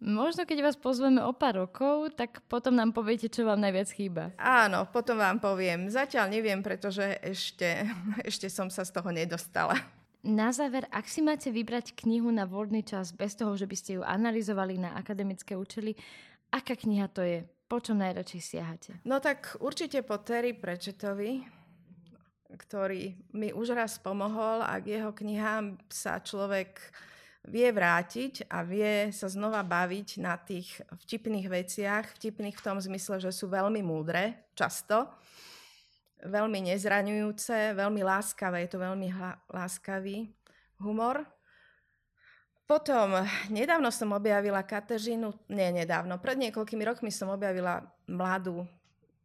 Možno 0.01 0.49
keď 0.49 0.65
vás 0.65 0.81
pozveme 0.81 1.21
o 1.21 1.37
pár 1.37 1.69
rokov, 1.69 2.17
tak 2.17 2.41
potom 2.49 2.73
nám 2.73 2.97
poviete, 2.97 3.29
čo 3.29 3.45
vám 3.45 3.61
najviac 3.61 3.93
chýba. 3.93 4.33
Áno, 4.41 4.89
potom 4.89 5.21
vám 5.21 5.37
poviem. 5.37 5.93
Zatiaľ 5.93 6.33
neviem, 6.33 6.65
pretože 6.65 7.21
ešte, 7.21 7.85
ešte 8.29 8.49
som 8.49 8.73
sa 8.73 8.81
z 8.81 8.97
toho 8.97 9.13
nedostala. 9.13 9.77
Na 10.21 10.53
záver, 10.53 10.85
ak 10.93 11.09
si 11.09 11.25
máte 11.25 11.49
vybrať 11.49 11.97
knihu 11.97 12.29
na 12.29 12.45
voľný 12.45 12.85
čas 12.85 13.17
bez 13.17 13.33
toho, 13.33 13.57
že 13.57 13.65
by 13.65 13.77
ste 13.77 13.91
ju 13.97 14.03
analyzovali 14.05 14.77
na 14.77 14.93
akademické 14.93 15.57
účely, 15.57 15.97
aká 16.53 16.77
kniha 16.77 17.09
to 17.09 17.25
je? 17.25 17.41
Po 17.71 17.81
čom 17.81 18.03
najradšej 18.03 18.43
siahate? 18.43 18.93
No 19.09 19.23
tak 19.23 19.57
určite 19.65 20.05
po 20.05 20.21
Terry 20.21 20.53
Prečetovi, 20.53 21.41
ktorý 22.53 23.17
mi 23.33 23.55
už 23.55 23.73
raz 23.73 23.97
pomohol 23.97 24.61
a 24.61 24.77
k 24.83 25.01
jeho 25.01 25.15
knihám 25.15 25.79
sa 25.89 26.21
človek 26.21 26.83
vie 27.49 27.73
vrátiť 27.73 28.51
a 28.53 28.61
vie 28.61 29.09
sa 29.17 29.31
znova 29.31 29.65
baviť 29.65 30.09
na 30.21 30.37
tých 30.37 30.85
vtipných 31.07 31.49
veciach, 31.49 32.13
vtipných 32.21 32.59
v 32.59 32.65
tom 32.67 32.77
zmysle, 32.77 33.23
že 33.25 33.33
sú 33.33 33.49
veľmi 33.49 33.81
múdre, 33.81 34.53
často 34.53 35.09
veľmi 36.25 36.73
nezraňujúce, 36.73 37.77
veľmi 37.77 38.03
láskavé, 38.05 38.67
je 38.67 38.71
to 38.77 38.79
veľmi 38.81 39.09
hla- 39.13 39.39
láskavý 39.53 40.29
humor. 40.81 41.25
Potom, 42.71 43.27
nedávno 43.51 43.91
som 43.91 44.15
objavila 44.15 44.63
Katežinu, 44.63 45.35
nie 45.51 45.75
nedávno, 45.75 46.23
pred 46.23 46.39
niekoľkými 46.39 46.87
rokmi 46.87 47.11
som 47.11 47.35
objavila 47.35 47.83
mladú, 48.07 48.63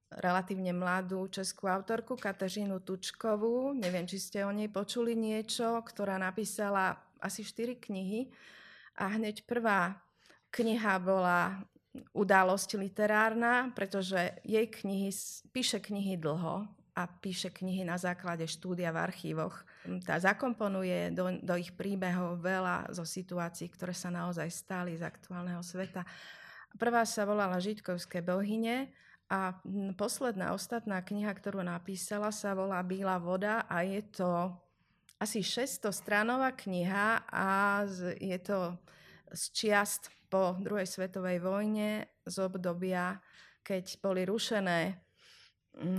relatívne 0.09 0.73
mladú 0.73 1.29
českú 1.29 1.69
autorku 1.69 2.17
Katežinu 2.17 2.81
Tučkovú. 2.81 3.77
Neviem, 3.77 4.09
či 4.09 4.17
ste 4.17 4.41
o 4.41 4.49
nej 4.49 4.71
počuli 4.71 5.13
niečo, 5.13 5.77
ktorá 5.85 6.17
napísala 6.17 6.97
asi 7.21 7.45
4 7.45 7.77
knihy. 7.77 8.33
A 8.95 9.13
hneď 9.13 9.43
prvá 9.43 9.99
kniha 10.49 10.97
bola 11.03 11.61
udalosť 12.11 12.79
literárna, 12.79 13.71
pretože 13.75 14.39
jej 14.43 14.67
knihy, 14.67 15.11
píše 15.51 15.79
knihy 15.79 16.19
dlho, 16.19 16.67
a 16.95 17.11
píše 17.11 17.51
knihy 17.51 17.83
na 17.83 17.99
základe 17.99 18.47
štúdia 18.47 18.87
v 18.95 19.03
archívoch. 19.03 19.67
Tá 20.07 20.15
zakomponuje 20.15 21.11
do, 21.11 21.27
do 21.43 21.53
ich 21.59 21.75
príbehov 21.75 22.39
veľa 22.39 22.87
zo 22.95 23.03
situácií, 23.03 23.67
ktoré 23.67 23.91
sa 23.91 24.07
naozaj 24.07 24.47
stali 24.47 24.95
z 24.95 25.03
aktuálneho 25.03 25.59
sveta. 25.59 26.07
Prvá 26.79 27.03
sa 27.03 27.27
volala 27.27 27.59
Žitkovské 27.59 28.23
bohyne 28.23 28.95
a 29.27 29.59
posledná, 29.99 30.55
ostatná 30.55 31.03
kniha, 31.03 31.35
ktorú 31.35 31.67
napísala, 31.67 32.31
sa 32.31 32.55
volá 32.55 32.79
Bílá 32.79 33.19
voda 33.19 33.67
a 33.67 33.83
je 33.83 33.99
to, 34.15 34.55
asi 35.19 35.43
600 35.43 35.91
stranová 35.91 36.55
kniha 36.55 37.27
a 37.27 37.47
je 38.19 38.39
to 38.39 38.75
z 39.35 39.43
čiast 39.51 40.11
po 40.31 40.55
druhej 40.59 40.87
svetovej 40.87 41.43
vojne 41.43 42.07
z 42.23 42.35
obdobia, 42.39 43.19
keď 43.63 43.99
boli 43.99 44.27
rušené 44.27 45.04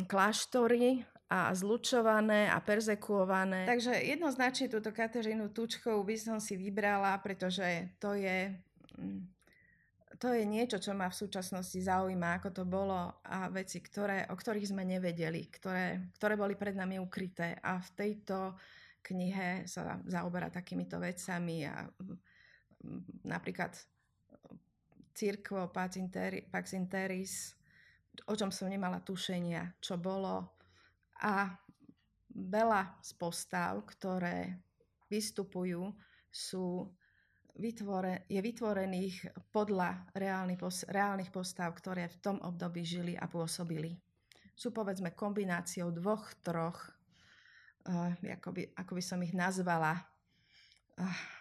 kláštory 0.08 1.04
a 1.26 1.50
zlučované 1.54 2.46
a 2.46 2.62
perzekuované. 2.62 3.66
Takže 3.66 3.98
jednoznačne 3.98 4.70
túto 4.70 4.94
Kateřinu 4.94 5.50
Tučkovú 5.50 6.06
by 6.06 6.16
som 6.16 6.38
si 6.38 6.54
vybrala, 6.54 7.18
pretože 7.18 7.90
to 7.98 8.14
je, 8.14 8.54
mm, 8.94 9.22
to 10.22 10.30
je 10.30 10.46
niečo, 10.46 10.78
čo 10.78 10.94
ma 10.94 11.10
v 11.10 11.18
súčasnosti 11.18 11.82
zaujíma, 11.82 12.38
ako 12.38 12.48
to 12.54 12.64
bolo 12.64 13.18
a 13.26 13.50
veci, 13.50 13.82
ktoré, 13.82 14.30
o 14.30 14.38
ktorých 14.38 14.70
sme 14.70 14.86
nevedeli, 14.86 15.50
ktoré, 15.50 16.14
ktoré 16.14 16.38
boli 16.38 16.54
pred 16.54 16.78
nami 16.78 17.02
ukryté. 17.02 17.58
A 17.58 17.82
v 17.82 17.90
tejto 17.98 18.54
knihe 19.02 19.66
sa 19.66 19.98
zaoberá 20.06 20.46
takýmito 20.46 21.02
vecami 21.02 21.66
a 21.66 21.90
mm, 21.90 23.26
napríklad 23.26 23.74
Cirkvo 25.16 25.72
Pax 25.74 25.96
Interis, 26.76 27.55
o 28.24 28.32
čom 28.32 28.48
som 28.48 28.72
nemala 28.72 29.04
tušenia, 29.04 29.76
čo 29.82 30.00
bolo, 30.00 30.56
a 31.20 31.52
veľa 32.32 33.00
z 33.00 33.10
postav, 33.16 33.80
ktoré 33.84 34.60
vystupujú, 35.08 35.92
sú 36.28 36.84
vytvore, 37.56 38.28
je 38.28 38.36
vytvorených 38.36 39.48
podľa 39.48 40.12
reálnych, 40.12 40.60
reálnych 40.92 41.32
postav, 41.32 41.72
ktoré 41.72 42.12
v 42.12 42.20
tom 42.20 42.36
období 42.44 42.84
žili 42.84 43.16
a 43.16 43.24
pôsobili. 43.24 43.96
Sú 44.52 44.72
povedzme 44.72 45.16
kombináciou 45.16 45.88
dvoch, 45.92 46.32
troch, 46.44 46.80
uh, 47.88 48.12
ako, 48.20 48.48
by, 48.52 48.62
ako 48.76 48.92
by 48.96 49.02
som 49.04 49.20
ich 49.24 49.32
nazvala, 49.32 49.96
uh, 51.00 51.35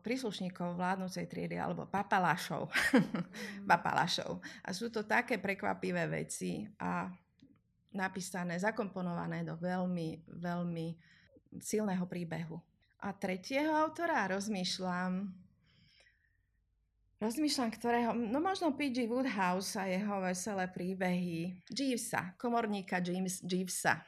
príslušníkov 0.00 0.78
vládnúcej 0.78 1.26
triedy 1.26 1.58
alebo 1.58 1.86
papalášov. 1.90 2.70
Mm. 2.94 3.26
papalášov. 3.70 4.38
A 4.62 4.70
sú 4.70 4.88
to 4.88 5.02
také 5.02 5.36
prekvapivé 5.42 6.06
veci 6.08 6.64
a 6.78 7.10
napísané, 7.92 8.56
zakomponované 8.56 9.44
do 9.44 9.58
veľmi, 9.58 10.24
veľmi 10.40 10.86
silného 11.60 12.08
príbehu. 12.08 12.56
A 13.02 13.10
tretieho 13.12 13.74
autora 13.74 14.30
rozmýšľam, 14.30 15.26
rozmýšľam, 17.18 17.70
ktorého, 17.74 18.10
no 18.14 18.38
možno 18.38 18.72
P.G. 18.72 19.10
Woodhouse 19.10 19.74
a 19.76 19.90
jeho 19.90 20.22
veselé 20.22 20.70
príbehy, 20.70 21.60
Jeevesa, 21.66 22.38
komorníka 22.38 23.02
James 23.02 23.42
Jeevesa 23.42 24.00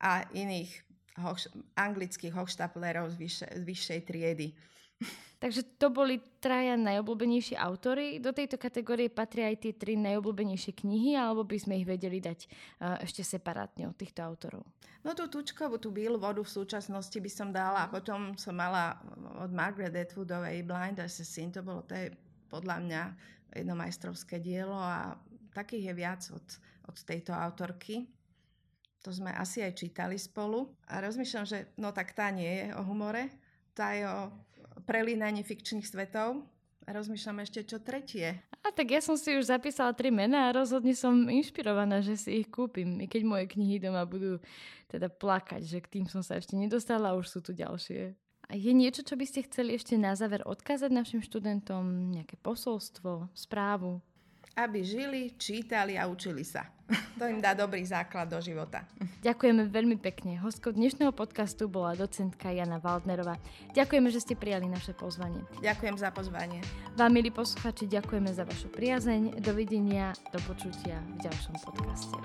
a 0.00 0.24
iných 0.32 0.89
hoš, 1.18 1.50
anglických 1.74 2.34
hochštaplerov 2.34 3.10
z, 3.10 3.16
vyššej, 3.18 3.50
z 3.58 3.62
vyššej 3.66 4.00
triedy. 4.06 4.48
Takže 5.42 5.80
to 5.80 5.88
boli 5.88 6.20
traja 6.36 6.76
najobľúbenejší 6.76 7.56
autory. 7.56 8.20
Do 8.20 8.36
tejto 8.36 8.60
kategórie 8.60 9.08
patria 9.08 9.48
aj 9.48 9.64
tie 9.64 9.72
tri 9.72 9.96
najobľúbenejšie 9.96 10.76
knihy, 10.76 11.16
alebo 11.16 11.48
by 11.48 11.56
sme 11.56 11.80
ich 11.80 11.88
vedeli 11.88 12.20
dať 12.20 12.44
uh, 12.44 13.00
ešte 13.00 13.24
separátne 13.24 13.88
od 13.88 13.96
týchto 13.96 14.20
autorov? 14.20 14.68
No 15.00 15.16
tú 15.16 15.32
tučkovú, 15.32 15.80
tú 15.80 15.88
bílu 15.88 16.20
vodu 16.20 16.44
v 16.44 16.52
súčasnosti 16.52 17.16
by 17.16 17.30
som 17.32 17.48
dala. 17.48 17.88
A 17.88 17.90
potom 17.90 18.36
som 18.36 18.52
mala 18.52 19.00
od 19.40 19.48
Margaret 19.48 19.96
Atwoodovej 19.96 20.60
Blind 20.60 21.00
Assassin. 21.00 21.48
To 21.56 21.64
bolo 21.64 21.88
to 21.88 21.96
je 21.96 22.12
podľa 22.52 22.76
mňa 22.84 23.02
jedno 23.56 23.74
majstrovské 23.80 24.44
dielo 24.44 24.76
a 24.76 25.16
takých 25.56 25.90
je 25.90 25.94
viac 25.96 26.22
od, 26.36 26.46
od 26.84 26.96
tejto 27.00 27.32
autorky. 27.32 28.19
To 29.00 29.10
sme 29.10 29.32
asi 29.32 29.64
aj 29.64 29.80
čítali 29.80 30.20
spolu. 30.20 30.68
A 30.88 31.00
rozmýšľam, 31.00 31.46
že 31.48 31.72
no 31.80 31.92
tak 31.96 32.12
tá 32.12 32.28
nie 32.28 32.48
je 32.48 32.66
o 32.76 32.84
humore, 32.84 33.32
tá 33.72 33.96
je 33.96 34.04
o 34.04 34.28
prelínanie 34.84 35.40
fikčných 35.40 35.88
svetov. 35.88 36.44
A 36.88 36.96
rozmýšľam 36.96 37.44
ešte, 37.44 37.62
čo 37.62 37.78
tretie. 37.78 38.40
A 38.66 38.68
tak 38.74 38.90
ja 38.90 38.98
som 38.98 39.14
si 39.14 39.30
už 39.36 39.46
zapísala 39.46 39.94
tri 39.94 40.10
mená 40.10 40.50
a 40.50 40.56
rozhodne 40.56 40.90
som 40.96 41.28
inšpirovaná, 41.28 42.02
že 42.02 42.18
si 42.18 42.42
ich 42.42 42.48
kúpim. 42.50 42.98
I 42.98 43.06
keď 43.06 43.22
moje 43.22 43.46
knihy 43.52 43.78
doma 43.78 44.02
budú 44.02 44.42
teda 44.90 45.06
plakať, 45.06 45.62
že 45.62 45.78
k 45.78 45.90
tým 46.00 46.04
som 46.10 46.24
sa 46.24 46.40
ešte 46.40 46.58
nedostala 46.58 47.14
a 47.14 47.18
už 47.20 47.30
sú 47.30 47.38
tu 47.44 47.54
ďalšie. 47.54 48.16
A 48.50 48.58
je 48.58 48.72
niečo, 48.74 49.06
čo 49.06 49.14
by 49.14 49.22
ste 49.22 49.46
chceli 49.46 49.78
ešte 49.78 49.94
na 49.94 50.18
záver 50.18 50.42
odkázať 50.42 50.90
našim 50.90 51.22
študentom? 51.22 52.10
Nejaké 52.10 52.34
posolstvo, 52.42 53.30
správu? 53.38 54.02
Aby 54.64 54.84
žili, 54.84 55.32
čítali 55.40 55.96
a 55.96 56.04
učili 56.04 56.44
sa. 56.44 56.68
To 57.20 57.28
im 57.28 57.38
dá 57.38 57.52
dobrý 57.52 57.84
základ 57.84 58.32
do 58.32 58.40
života. 58.40 58.82
Ďakujeme 59.20 59.68
veľmi 59.68 60.00
pekne. 60.00 60.40
Hostkou 60.40 60.72
dnešného 60.72 61.12
podcastu 61.12 61.68
bola 61.68 61.92
docentka 61.92 62.48
Jana 62.48 62.80
Waldnerová. 62.80 63.36
Ďakujeme, 63.76 64.08
že 64.08 64.24
ste 64.24 64.34
prijali 64.34 64.66
naše 64.66 64.96
pozvanie. 64.96 65.44
Ďakujem 65.60 66.00
za 66.00 66.10
pozvanie. 66.10 66.64
Vám, 66.96 67.12
milí 67.12 67.28
posluchači, 67.28 67.86
ďakujeme 67.86 68.32
za 68.32 68.48
vašu 68.48 68.72
priazeň. 68.72 69.36
Dovidenia, 69.44 70.16
do 70.32 70.40
počutia 70.48 70.96
v 71.20 71.28
ďalšom 71.28 71.54
podcaste. 71.60 72.16